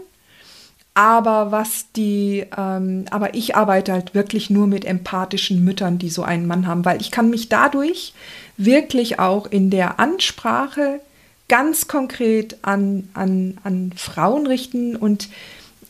[0.95, 6.23] Aber was die, ähm, aber ich arbeite halt wirklich nur mit empathischen Müttern, die so
[6.23, 8.13] einen Mann haben, weil ich kann mich dadurch
[8.59, 11.01] wirklich auch in der Ansprache
[11.49, 15.29] ganz konkret an, an, an Frauen richten und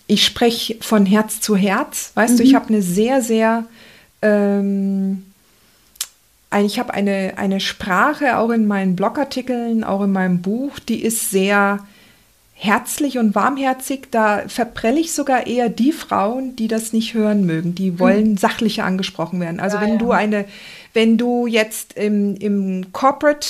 [0.07, 2.13] ich spreche von Herz zu Herz.
[2.15, 2.39] Weißt mhm.
[2.39, 2.57] du, ich mhm.
[2.57, 3.65] habe eine sehr, sehr,
[4.21, 5.25] ähm,
[6.65, 11.31] ich habe eine, eine Sprache auch in meinen Blogartikeln, auch in meinem Buch, die ist
[11.31, 11.81] sehr,
[12.63, 17.75] herzlich und warmherzig, da verprelle ich sogar eher die Frauen, die das nicht hören mögen.
[17.75, 18.37] Die wollen hm.
[18.37, 19.59] sachlicher angesprochen werden.
[19.59, 19.97] Also ja, wenn ja.
[19.97, 20.45] du eine,
[20.95, 23.49] wenn du jetzt im, im Corporate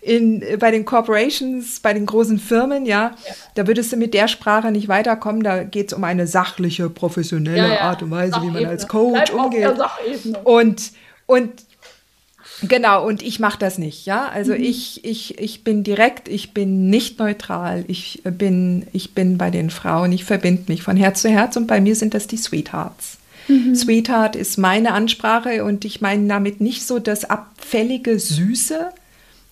[0.00, 4.26] in, bei den Corporations, bei den großen Firmen, ja, ja, da würdest du mit der
[4.26, 5.42] Sprache nicht weiterkommen.
[5.42, 7.78] Da geht es um eine sachliche, professionelle.
[7.82, 8.58] Art und Weise, Sachebene.
[8.58, 9.74] wie man als Coach Bleib umgeht.
[10.44, 10.92] Und,
[11.26, 11.50] und
[12.62, 14.28] Genau, und ich mache das nicht, ja.
[14.28, 14.62] Also mhm.
[14.62, 19.70] ich, ich, ich bin direkt, ich bin nicht neutral, ich bin, ich bin bei den
[19.70, 23.18] Frauen, ich verbinde mich von Herz zu Herz und bei mir sind das die Sweethearts.
[23.48, 23.74] Mhm.
[23.74, 28.90] Sweetheart ist meine Ansprache und ich meine damit nicht so das abfällige Süße,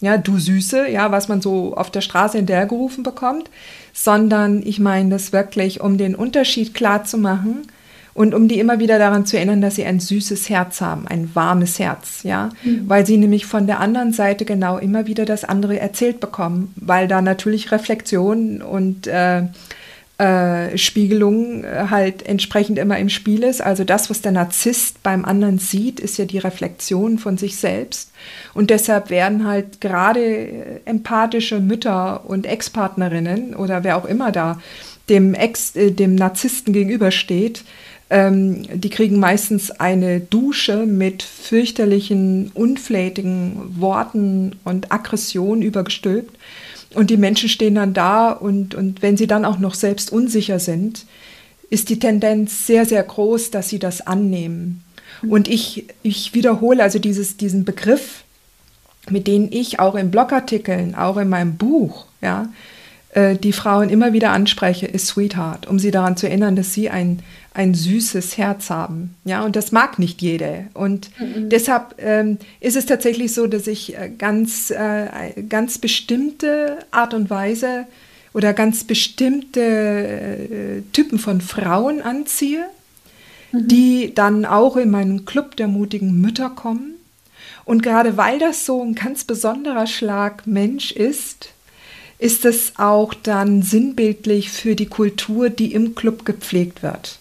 [0.00, 3.50] ja, du Süße, ja, was man so auf der Straße hinterhergerufen bekommt,
[3.92, 7.66] sondern ich meine das wirklich, um den Unterschied klar zu machen
[8.14, 11.30] und um die immer wieder daran zu erinnern, dass sie ein süßes Herz haben, ein
[11.34, 12.88] warmes Herz, ja, mhm.
[12.88, 17.08] weil sie nämlich von der anderen Seite genau immer wieder das andere erzählt bekommen, weil
[17.08, 19.42] da natürlich Reflexion und äh,
[20.18, 23.62] äh, Spiegelung äh, halt entsprechend immer im Spiel ist.
[23.62, 28.10] Also das, was der Narzisst beim anderen sieht, ist ja die Reflexion von sich selbst.
[28.52, 34.60] Und deshalb werden halt gerade äh, empathische Mütter und Ex-Partnerinnen oder wer auch immer da
[35.08, 37.62] dem Ex, äh, dem Narzissten gegenübersteht,
[38.10, 46.36] ähm, die kriegen meistens eine Dusche mit fürchterlichen, unflätigen Worten und Aggression übergestülpt.
[46.94, 50.58] Und die Menschen stehen dann da und, und wenn sie dann auch noch selbst unsicher
[50.58, 51.04] sind,
[51.68, 54.82] ist die Tendenz sehr, sehr groß, dass sie das annehmen.
[55.28, 58.24] Und ich, ich wiederhole also dieses, diesen Begriff,
[59.10, 62.48] mit dem ich auch in Blogartikeln, auch in meinem Buch, ja,
[63.18, 66.88] äh, die Frauen immer wieder anspreche, ist Sweetheart, um sie daran zu erinnern, dass sie
[66.88, 67.18] ein,
[67.52, 69.16] ein süßes Herz haben.
[69.24, 70.66] Ja, und das mag nicht jede.
[70.72, 71.48] Und mhm.
[71.48, 77.28] deshalb ähm, ist es tatsächlich so, dass ich äh, ganz, äh, ganz bestimmte Art und
[77.28, 77.86] Weise
[78.34, 82.66] oder ganz bestimmte äh, Typen von Frauen anziehe,
[83.50, 83.66] mhm.
[83.66, 86.94] die dann auch in meinen Club der mutigen Mütter kommen.
[87.64, 91.48] Und gerade weil das so ein ganz besonderer Schlag Mensch ist,
[92.18, 97.18] ist es auch dann sinnbildlich für die Kultur, die im Club gepflegt wird.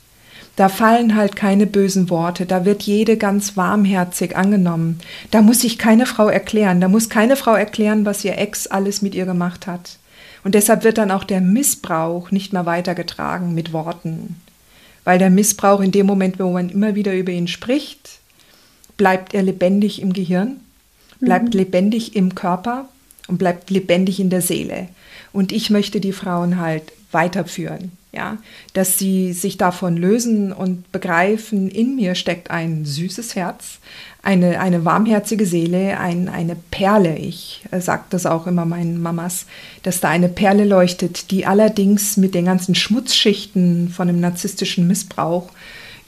[0.56, 5.00] Da fallen halt keine bösen Worte, da wird jede ganz warmherzig angenommen.
[5.30, 9.04] Da muss sich keine Frau erklären, da muss keine Frau erklären, was ihr Ex alles
[9.04, 9.98] mit ihr gemacht hat.
[10.43, 14.41] Und deshalb wird dann auch der Missbrauch nicht mehr weitergetragen mit Worten.
[15.04, 18.20] Weil der Missbrauch in dem Moment, wo man immer wieder über ihn spricht,
[18.98, 20.60] bleibt er lebendig im Gehirn,
[21.20, 21.60] bleibt mhm.
[21.60, 22.89] lebendig im Körper
[23.28, 24.88] und bleibt lebendig in der Seele.
[25.34, 28.38] Und ich möchte die Frauen halt weiterführen, ja,
[28.73, 33.80] dass sie sich davon lösen und begreifen, in mir steckt ein süßes Herz,
[34.23, 37.17] eine, eine warmherzige Seele, ein, eine Perle.
[37.17, 39.45] Ich äh, sage das auch immer meinen Mamas,
[39.84, 45.49] dass da eine Perle leuchtet, die allerdings mit den ganzen Schmutzschichten von dem narzisstischen Missbrauch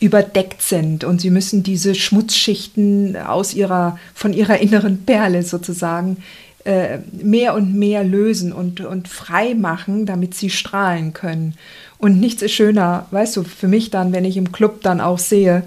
[0.02, 6.18] überdeckt sind und sie müssen diese Schmutzschichten aus ihrer von ihrer inneren Perle sozusagen
[6.66, 11.56] äh, mehr und mehr lösen und, und frei machen, damit sie strahlen können.
[11.98, 15.20] Und nichts ist schöner, weißt du, für mich dann, wenn ich im Club dann auch
[15.20, 15.64] sehe,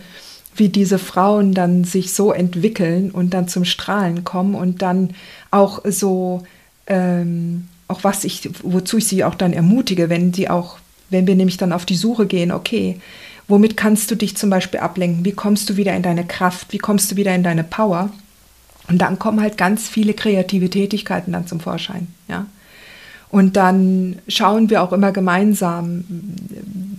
[0.54, 5.10] wie diese Frauen dann sich so entwickeln und dann zum Strahlen kommen und dann
[5.50, 6.42] auch so,
[6.86, 10.78] ähm, auch was ich, wozu ich sie auch dann ermutige, wenn sie auch,
[11.10, 13.00] wenn wir nämlich dann auf die Suche gehen, okay,
[13.48, 15.24] womit kannst du dich zum Beispiel ablenken?
[15.24, 16.68] Wie kommst du wieder in deine Kraft?
[16.70, 18.10] Wie kommst du wieder in deine Power?
[18.88, 22.46] Und dann kommen halt ganz viele kreative Tätigkeiten dann zum Vorschein, ja.
[23.28, 26.04] Und dann schauen wir auch immer gemeinsam,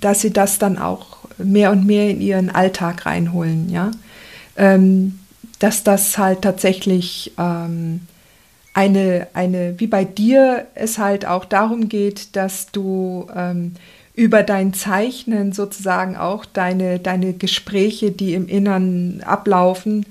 [0.02, 3.92] dass sie das dann auch mehr und mehr in ihren Alltag reinholen, ja.
[4.56, 5.20] Ähm,
[5.60, 8.02] dass das halt tatsächlich ähm,
[8.74, 13.74] eine, eine, wie bei dir es halt auch darum geht, dass du ähm,
[14.16, 20.06] über dein Zeichnen sozusagen auch deine, deine Gespräche, die im Innern ablaufen,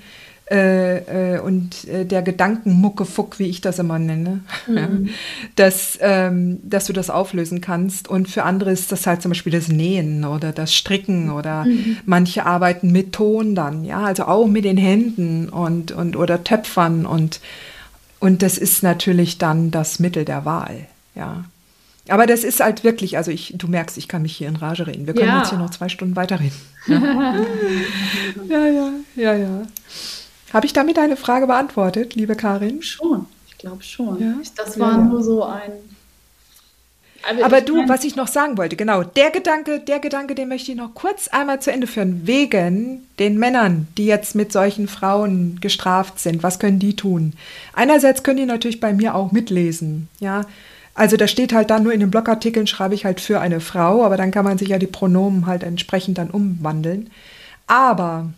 [0.52, 5.08] äh, äh, und äh, der Gedankenmuckefuck, wie ich das immer nenne, mhm.
[5.56, 8.06] dass, ähm, dass du das auflösen kannst.
[8.06, 11.96] Und für andere ist das halt zum Beispiel das Nähen oder das Stricken oder mhm.
[12.04, 17.06] manche arbeiten mit Ton dann, ja, also auch mit den Händen und, und oder Töpfern
[17.06, 17.40] und,
[18.20, 21.44] und das ist natürlich dann das Mittel der Wahl, ja.
[22.08, 24.86] Aber das ist halt wirklich, also ich, du merkst, ich kann mich hier in Rage
[24.86, 25.06] reden.
[25.06, 25.38] Wir können ja.
[25.38, 26.60] jetzt hier noch zwei Stunden weiterreden.
[26.88, 26.98] Ja,
[28.50, 29.34] ja, ja, ja.
[29.34, 29.62] ja.
[30.52, 32.82] Habe ich damit deine Frage beantwortet, liebe Karin?
[32.82, 34.20] Schon, ich glaube schon.
[34.20, 34.34] Ja?
[34.56, 34.98] Das war ja.
[34.98, 35.72] nur so ein.
[37.28, 40.48] Aber, Aber du, mein, was ich noch sagen wollte, genau, der Gedanke, der Gedanke, den
[40.48, 42.26] möchte ich noch kurz einmal zu Ende führen.
[42.26, 46.42] Wegen den Männern, die jetzt mit solchen Frauen gestraft sind.
[46.42, 47.34] Was können die tun?
[47.74, 50.42] Einerseits können die natürlich bei mir auch mitlesen, ja.
[50.94, 54.04] Also da steht halt dann nur in den Blogartikeln schreibe ich halt für eine Frau,
[54.04, 57.10] aber dann kann man sich ja die Pronomen halt entsprechend dann umwandeln.
[57.66, 58.28] Aber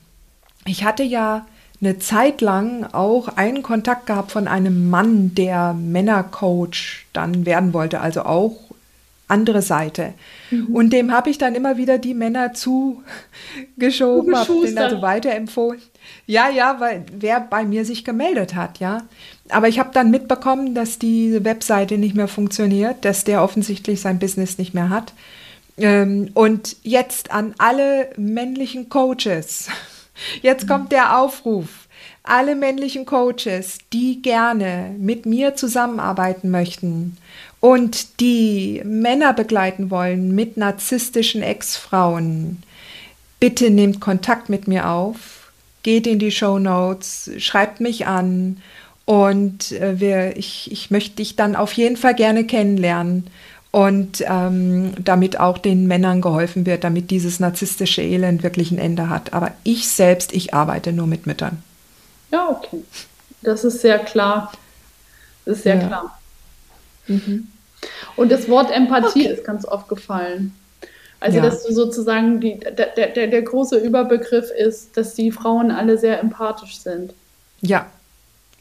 [0.64, 1.46] ich hatte ja
[1.84, 8.00] eine Zeit lang auch einen Kontakt gehabt von einem Mann, der Männercoach dann werden wollte,
[8.00, 8.56] also auch
[9.28, 10.14] andere Seite.
[10.50, 10.66] Mhm.
[10.74, 15.80] Und dem habe ich dann immer wieder die Männer zugeschoben, habe den also weiterempfohlen.
[16.26, 19.04] Ja, ja, weil wer bei mir sich gemeldet hat, ja.
[19.48, 24.18] Aber ich habe dann mitbekommen, dass die Webseite nicht mehr funktioniert, dass der offensichtlich sein
[24.18, 25.12] Business nicht mehr hat.
[25.76, 29.68] Ähm, und jetzt an alle männlichen Coaches
[30.42, 31.88] Jetzt kommt der Aufruf.
[32.22, 37.16] Alle männlichen Coaches, die gerne mit mir zusammenarbeiten möchten
[37.60, 42.62] und die Männer begleiten wollen mit narzisstischen Ex-Frauen,
[43.40, 45.52] bitte nehmt Kontakt mit mir auf,
[45.82, 48.62] geht in die Show Notes, schreibt mich an
[49.04, 53.26] und äh, wir, ich, ich möchte dich dann auf jeden Fall gerne kennenlernen
[53.74, 59.10] und ähm, damit auch den Männern geholfen wird, damit dieses narzisstische Elend wirklich ein Ende
[59.10, 59.32] hat.
[59.32, 61.60] Aber ich selbst, ich arbeite nur mit Müttern.
[62.30, 62.84] Ja, okay.
[63.42, 64.52] Das ist sehr klar.
[65.44, 65.86] Das ist sehr ja.
[65.88, 66.18] klar.
[67.08, 67.48] Mhm.
[68.14, 69.34] Und das Wort Empathie okay.
[69.34, 70.54] ist ganz oft gefallen.
[71.18, 71.42] Also, ja.
[71.42, 76.20] dass du sozusagen die, der, der, der große Überbegriff ist, dass die Frauen alle sehr
[76.20, 77.12] empathisch sind.
[77.60, 77.86] Ja,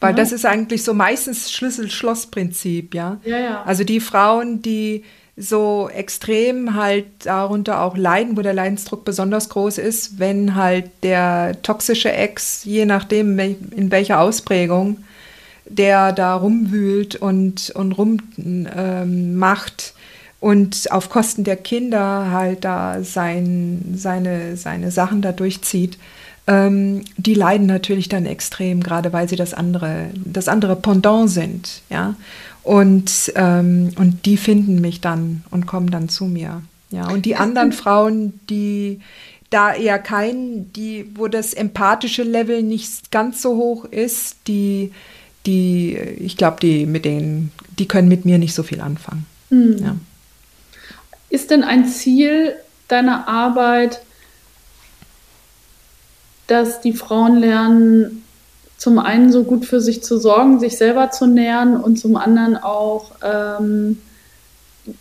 [0.04, 0.18] weil ja.
[0.18, 3.22] das ist eigentlich so meistens Schlüssel-Schloss-Prinzip, ja?
[3.24, 3.40] ja?
[3.40, 5.06] Ja, Also die Frauen, die
[5.38, 11.62] so extrem halt darunter auch leiden, wo der Leidensdruck besonders groß ist, wenn halt der
[11.62, 14.98] toxische Ex, je nachdem in welcher Ausprägung,
[15.64, 20.00] der da rumwühlt und, und rummacht, ähm,
[20.42, 25.98] und auf Kosten der Kinder halt da sein, seine, seine Sachen da durchzieht,
[26.48, 31.82] ähm, die leiden natürlich dann extrem, gerade weil sie das andere, das andere Pendant sind,
[31.90, 32.16] ja.
[32.64, 36.62] Und, ähm, und die finden mich dann und kommen dann zu mir.
[36.92, 39.02] Ja, und die anderen Frauen, die
[39.50, 44.92] da eher kein, die, wo das empathische Level nicht ganz so hoch ist, die,
[45.46, 49.26] die, ich glaube, die mit denen, die können mit mir nicht so viel anfangen.
[49.50, 49.78] Mhm.
[49.80, 49.96] Ja.
[51.30, 52.54] Ist denn ein Ziel
[52.88, 54.02] deiner Arbeit,
[56.48, 58.24] dass die Frauen lernen,
[58.78, 62.58] zum einen so gut für sich zu sorgen, sich selber zu nähren und zum anderen
[62.58, 64.02] auch ähm,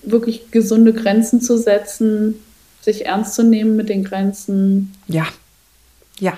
[0.03, 2.37] wirklich gesunde Grenzen zu setzen,
[2.81, 4.95] sich ernst zu nehmen mit den Grenzen.
[5.09, 5.27] Ja,
[6.21, 6.35] ja,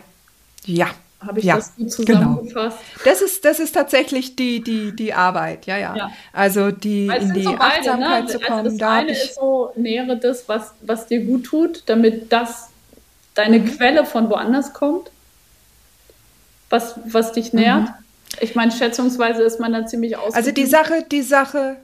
[0.65, 0.89] ja.
[1.21, 2.19] Habe ich ja, das gut genau.
[2.19, 2.79] zusammengefasst?
[2.93, 3.05] Genau.
[3.05, 5.97] Das ist, das ist tatsächlich die, die, die Arbeit, ja, ja.
[5.97, 6.11] ja.
[6.33, 8.07] Also die also in die so beide, ne?
[8.07, 8.31] Achtsamkeit ne?
[8.31, 8.59] zu kommen.
[8.59, 12.69] Also das da eine ist so, nähere das, was, was dir gut tut, damit das
[13.35, 13.77] deine mhm.
[13.77, 15.11] Quelle von woanders kommt,
[16.71, 17.83] was, was dich nährt.
[17.83, 17.95] Mhm.
[18.41, 20.35] Ich meine, schätzungsweise ist man da ziemlich aus.
[20.35, 21.77] Also die Sache, die Sache,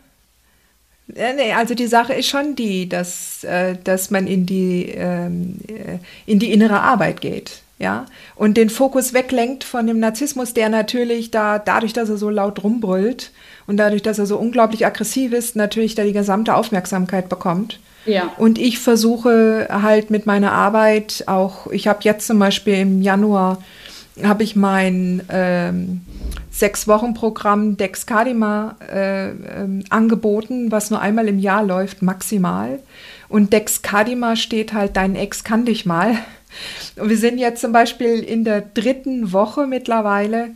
[1.14, 5.98] Nee, also die Sache ist schon die, dass, äh, dass man in die, ähm, äh,
[6.24, 7.62] in die innere Arbeit geht.
[7.78, 8.04] Ja,
[8.36, 12.62] und den Fokus weglenkt von dem Narzissmus, der natürlich da, dadurch, dass er so laut
[12.62, 13.32] rumbrüllt
[13.66, 17.80] und dadurch, dass er so unglaublich aggressiv ist, natürlich da die gesamte Aufmerksamkeit bekommt.
[18.06, 18.32] Ja.
[18.38, 23.58] Und ich versuche halt mit meiner Arbeit auch, ich habe jetzt zum Beispiel im Januar,
[24.22, 26.00] habe ich mein ähm,
[26.50, 29.34] Sechs-Wochen-Programm Dexcadima äh, äh,
[29.88, 32.80] angeboten, was nur einmal im Jahr läuft, maximal.
[33.28, 36.16] Und Dexcadima steht halt, dein Ex kann dich mal.
[36.96, 40.50] Und wir sind jetzt zum Beispiel in der dritten Woche mittlerweile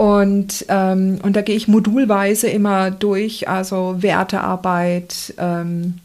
[0.00, 5.98] und, ähm, und da gehe ich modulweise immer durch, also Wertearbeit, ähm,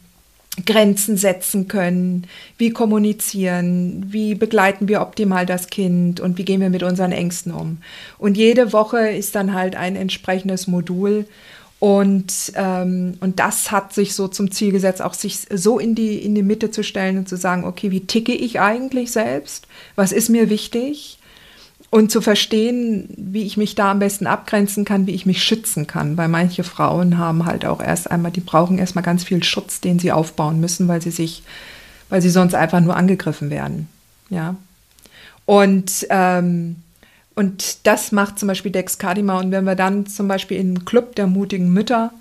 [0.66, 2.28] Grenzen setzen können,
[2.58, 7.52] wie kommunizieren, wie begleiten wir optimal das Kind und wie gehen wir mit unseren Ängsten
[7.52, 7.80] um.
[8.18, 11.26] Und jede Woche ist dann halt ein entsprechendes Modul.
[11.80, 16.18] Und, ähm, und das hat sich so zum Ziel gesetzt, auch sich so in die,
[16.24, 19.68] in die Mitte zu stellen und zu sagen, okay, wie ticke ich eigentlich selbst?
[19.96, 21.20] Was ist mir wichtig?
[21.96, 25.88] Und zu verstehen, wie ich mich da am besten abgrenzen kann, wie ich mich schützen
[25.88, 26.18] kann.
[26.18, 29.98] Weil manche Frauen haben halt auch erst einmal, die brauchen erstmal ganz viel Schutz, den
[29.98, 31.44] sie aufbauen müssen, weil sie sich,
[32.10, 33.88] weil sie sonst einfach nur angegriffen werden.
[34.30, 34.58] Ja.
[35.46, 36.76] Und, ähm,
[37.34, 39.40] und das macht zum Beispiel Dex Kadima.
[39.40, 42.12] Und wenn wir dann zum Beispiel in den Club der mutigen Mütter,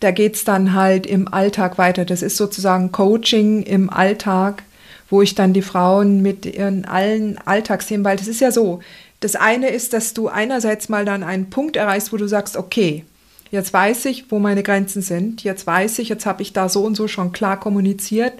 [0.00, 2.04] da geht es dann halt im Alltag weiter.
[2.04, 4.64] Das ist sozusagen Coaching im Alltag,
[5.08, 8.80] wo ich dann die Frauen mit ihren allen Alltagsthemen, weil das ist ja so,
[9.20, 13.04] das eine ist, dass du einerseits mal dann einen Punkt erreichst, wo du sagst, okay,
[13.50, 16.84] jetzt weiß ich, wo meine Grenzen sind, jetzt weiß ich, jetzt habe ich da so
[16.84, 18.34] und so schon klar kommuniziert,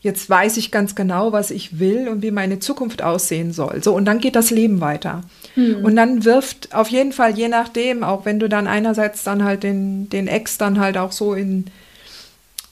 [0.00, 3.82] jetzt weiß ich ganz genau, was ich will und wie meine Zukunft aussehen soll.
[3.82, 5.22] So, und dann geht das Leben weiter.
[5.54, 5.84] Mhm.
[5.84, 9.62] Und dann wirft auf jeden Fall, je nachdem, auch wenn du dann einerseits dann halt
[9.62, 11.66] den, den Ex dann halt auch so in,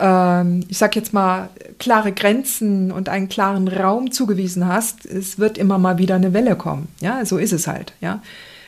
[0.00, 5.58] ähm, ich sag jetzt mal, klare Grenzen und einen klaren Raum zugewiesen hast, es wird
[5.58, 6.88] immer mal wieder eine Welle kommen.
[7.00, 7.92] Ja, so ist es halt.
[8.00, 8.22] Ja.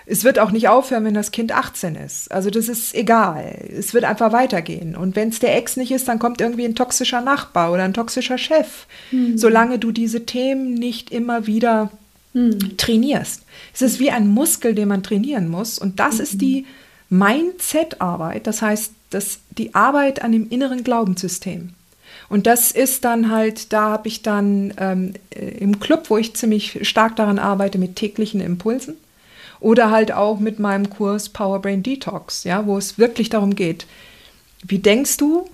[0.04, 2.30] Es wird auch nicht aufhören, wenn das Kind 18 ist.
[2.32, 3.56] Also das ist egal.
[3.76, 4.96] Es wird einfach weitergehen.
[4.96, 7.94] Und wenn es der Ex nicht ist, dann kommt irgendwie ein toxischer Nachbar oder ein
[7.94, 8.86] toxischer Chef.
[9.12, 9.38] Mhm.
[9.38, 11.92] Solange du diese Themen nicht immer wieder
[12.32, 12.76] mhm.
[12.76, 13.42] trainierst.
[13.72, 15.78] Es ist wie ein Muskel, den man trainieren muss.
[15.78, 16.20] Und das mhm.
[16.22, 16.66] ist die
[17.12, 18.46] Mindset-Arbeit.
[18.46, 21.74] Das heißt, das, die Arbeit an dem inneren Glaubenssystem.
[22.28, 26.34] Und das ist dann halt, da habe ich dann ähm, äh, im Club, wo ich
[26.34, 28.96] ziemlich stark daran arbeite, mit täglichen Impulsen.
[29.60, 33.86] Oder halt auch mit meinem Kurs Power Brain Detox, ja, wo es wirklich darum geht,
[34.64, 35.48] wie denkst du,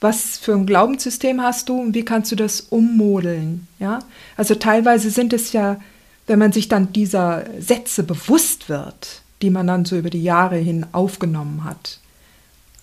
[0.00, 4.00] was für ein Glaubenssystem hast du und wie kannst du das ummodeln, ja?
[4.36, 5.80] Also teilweise sind es ja,
[6.26, 10.56] wenn man sich dann dieser Sätze bewusst wird, die man dann so über die Jahre
[10.56, 11.98] hin aufgenommen hat,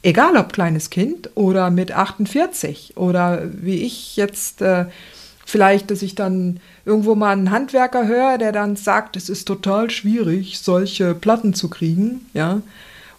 [0.04, 4.86] egal ob kleines Kind oder mit 48 oder wie ich jetzt äh,
[5.46, 9.90] vielleicht, dass ich dann irgendwo mal einen Handwerker höre, der dann sagt, es ist total
[9.90, 12.62] schwierig, solche Platten zu kriegen, ja.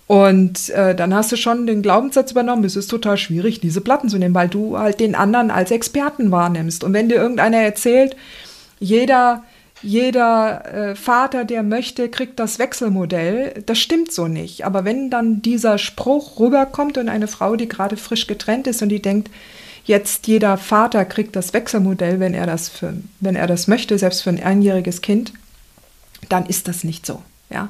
[0.09, 4.09] Und äh, dann hast du schon den Glaubenssatz übernommen, es ist total schwierig, diese Platten
[4.09, 6.85] zu nehmen, weil du halt den anderen als Experten wahrnimmst.
[6.85, 8.17] Und wenn dir irgendeiner erzählt,
[8.79, 9.43] jeder
[9.83, 13.63] jeder äh, Vater, der möchte, kriegt das Wechselmodell.
[13.67, 14.65] Das stimmt so nicht.
[14.65, 18.91] Aber wenn dann dieser Spruch rüberkommt und eine Frau, die gerade frisch getrennt ist und
[18.91, 19.31] die denkt,
[19.85, 24.23] jetzt jeder Vater kriegt das Wechselmodell, wenn er das, für, wenn er das möchte, selbst
[24.23, 25.33] für ein einjähriges Kind,
[26.29, 27.23] dann ist das nicht so.
[27.51, 27.69] Ja.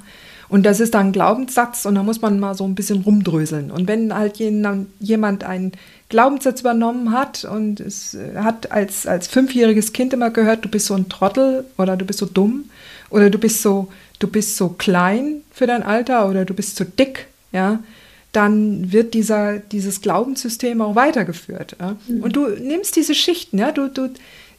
[0.52, 3.70] Und das ist dann ein Glaubenssatz und da muss man mal so ein bisschen rumdröseln.
[3.70, 5.72] Und wenn halt jemand einen
[6.10, 10.94] Glaubenssatz übernommen hat und es hat als, als fünfjähriges Kind immer gehört, du bist so
[10.94, 12.64] ein Trottel oder du bist so dumm
[13.08, 13.88] oder du bist so,
[14.18, 17.82] du bist so klein für dein Alter oder du bist zu dick, ja,
[18.32, 21.76] dann wird dieser, dieses Glaubenssystem auch weitergeführt.
[21.80, 21.96] Ja?
[22.06, 22.24] Mhm.
[22.24, 24.10] Und du nimmst diese Schichten, ja, du, du,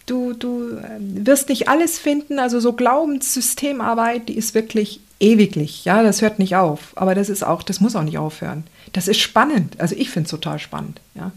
[0.08, 6.04] du, du ähm, wirst nicht alles finden, also so Glaubenssystemarbeit, die ist wirklich ewiglich, ja,
[6.04, 8.66] das hört nicht auf, aber das ist auch, das muss auch nicht aufhören.
[8.92, 11.32] Das ist spannend, also ich finde es total spannend, ja.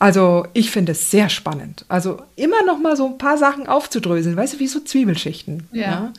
[0.00, 1.84] Also ich finde es sehr spannend.
[1.88, 5.66] Also immer noch mal so ein paar Sachen aufzudröseln, weißt du, wie so Zwiebelschichten.
[5.72, 5.82] Ja.
[5.82, 6.12] ja?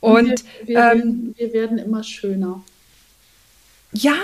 [0.00, 2.62] Und, Und wir, wir, ähm, werden, wir, werden, immer schöner.
[3.94, 4.14] Ja,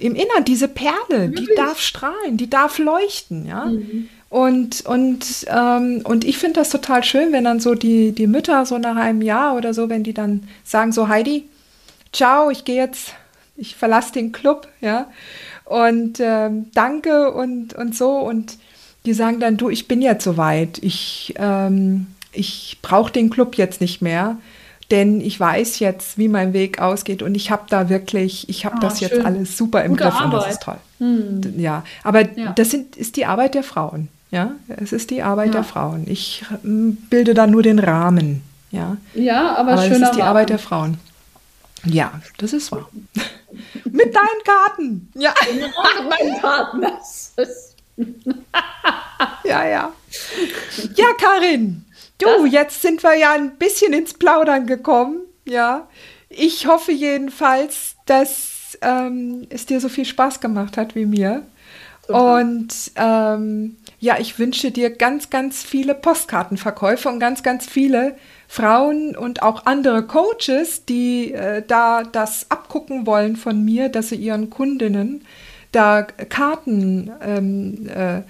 [0.00, 1.48] im Innern, diese Perle, Wirklich?
[1.48, 3.66] die darf strahlen, die darf leuchten, ja.
[3.66, 4.08] Mhm.
[4.30, 8.66] Und, und, ähm, und ich finde das total schön, wenn dann so die, die Mütter
[8.66, 11.48] so nach einem Jahr oder so, wenn die dann sagen so, Heidi,
[12.12, 13.14] ciao, ich gehe jetzt,
[13.56, 15.06] ich verlasse den Club, ja,
[15.64, 18.18] und ähm, danke und, und so.
[18.18, 18.58] Und
[19.06, 23.80] die sagen dann, du, ich bin jetzt soweit, ich, ähm, ich brauche den Club jetzt
[23.80, 24.36] nicht mehr,
[24.90, 28.76] denn ich weiß jetzt, wie mein Weg ausgeht und ich habe da wirklich, ich habe
[28.76, 29.08] ah, das schön.
[29.08, 30.24] jetzt alles super im Gute Griff Arbeit.
[30.24, 30.76] und das ist toll.
[30.98, 31.40] Hm.
[31.58, 32.52] Ja, aber ja.
[32.52, 34.08] das sind, ist die Arbeit der Frauen.
[34.30, 35.52] Ja, es ist die Arbeit ja.
[35.52, 36.04] der Frauen.
[36.06, 38.42] Ich hm, bilde da nur den Rahmen.
[38.70, 40.22] Ja, ja aber, aber es ist die Rahmen.
[40.22, 40.98] Arbeit der Frauen.
[41.84, 42.88] Ja, das ist wahr.
[43.84, 45.12] Mit deinen Karten.
[45.14, 45.34] Ja.
[45.54, 46.82] Mit meinen Karten.
[46.82, 47.68] Das ist
[49.44, 49.92] ja, ja.
[50.94, 51.84] Ja, Karin.
[52.18, 52.52] Du, das?
[52.52, 55.20] jetzt sind wir ja ein bisschen ins Plaudern gekommen.
[55.44, 55.88] Ja.
[56.28, 61.42] Ich hoffe jedenfalls, dass ähm, es dir so viel Spaß gemacht hat wie mir.
[62.08, 69.16] Und ähm, ja, ich wünsche dir ganz, ganz viele Postkartenverkäufe und ganz, ganz viele Frauen
[69.16, 74.48] und auch andere Coaches, die äh, da das abgucken wollen von mir, dass sie ihren
[74.48, 75.24] Kundinnen
[75.72, 78.22] da Karten ähm, äh,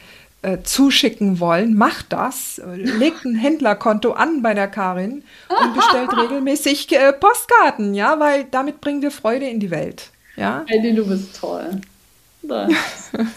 [0.43, 6.93] äh, zuschicken wollen, macht das, legt ein Händlerkonto an bei der Karin und bestellt regelmäßig
[6.93, 10.11] äh, Postkarten, ja, weil damit bringen wir Freude in die Welt.
[10.37, 10.65] Ja?
[10.69, 11.81] Heidi, du bist toll.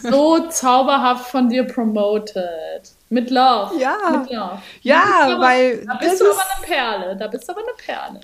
[0.02, 2.92] So zauberhaft von dir promoted.
[3.10, 3.78] Mit Love.
[3.78, 3.98] Ja.
[4.20, 4.62] Mit Love.
[4.82, 5.86] Ja, aber, weil.
[5.86, 7.18] Da bist du aber eine Perle.
[7.18, 8.22] Da bist du aber eine Perle.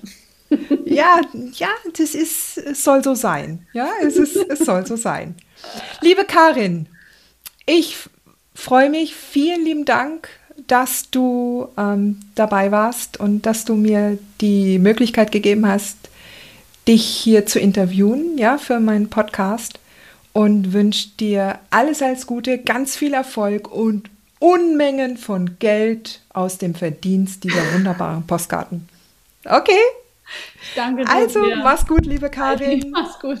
[0.86, 1.20] Ja,
[1.56, 3.66] ja, das ist, es soll so sein.
[3.74, 5.34] Ja, es, ist, es soll so sein.
[6.00, 6.86] Liebe Karin,
[7.66, 7.98] ich
[8.54, 9.14] freue mich.
[9.14, 10.30] Vielen lieben Dank,
[10.66, 15.98] dass du ähm, dabei warst und dass du mir die Möglichkeit gegeben hast,
[16.88, 19.78] dich hier zu interviewen, ja, für meinen Podcast
[20.38, 24.08] und wünsche dir alles als Gute, ganz viel Erfolg und
[24.38, 28.88] Unmengen von Geld aus dem Verdienst dieser wunderbaren Postkarten.
[29.44, 29.72] Okay?
[30.76, 31.10] Danke dir.
[31.10, 32.88] Also, mach's gut, liebe Karin.
[32.92, 33.40] Mach's gut.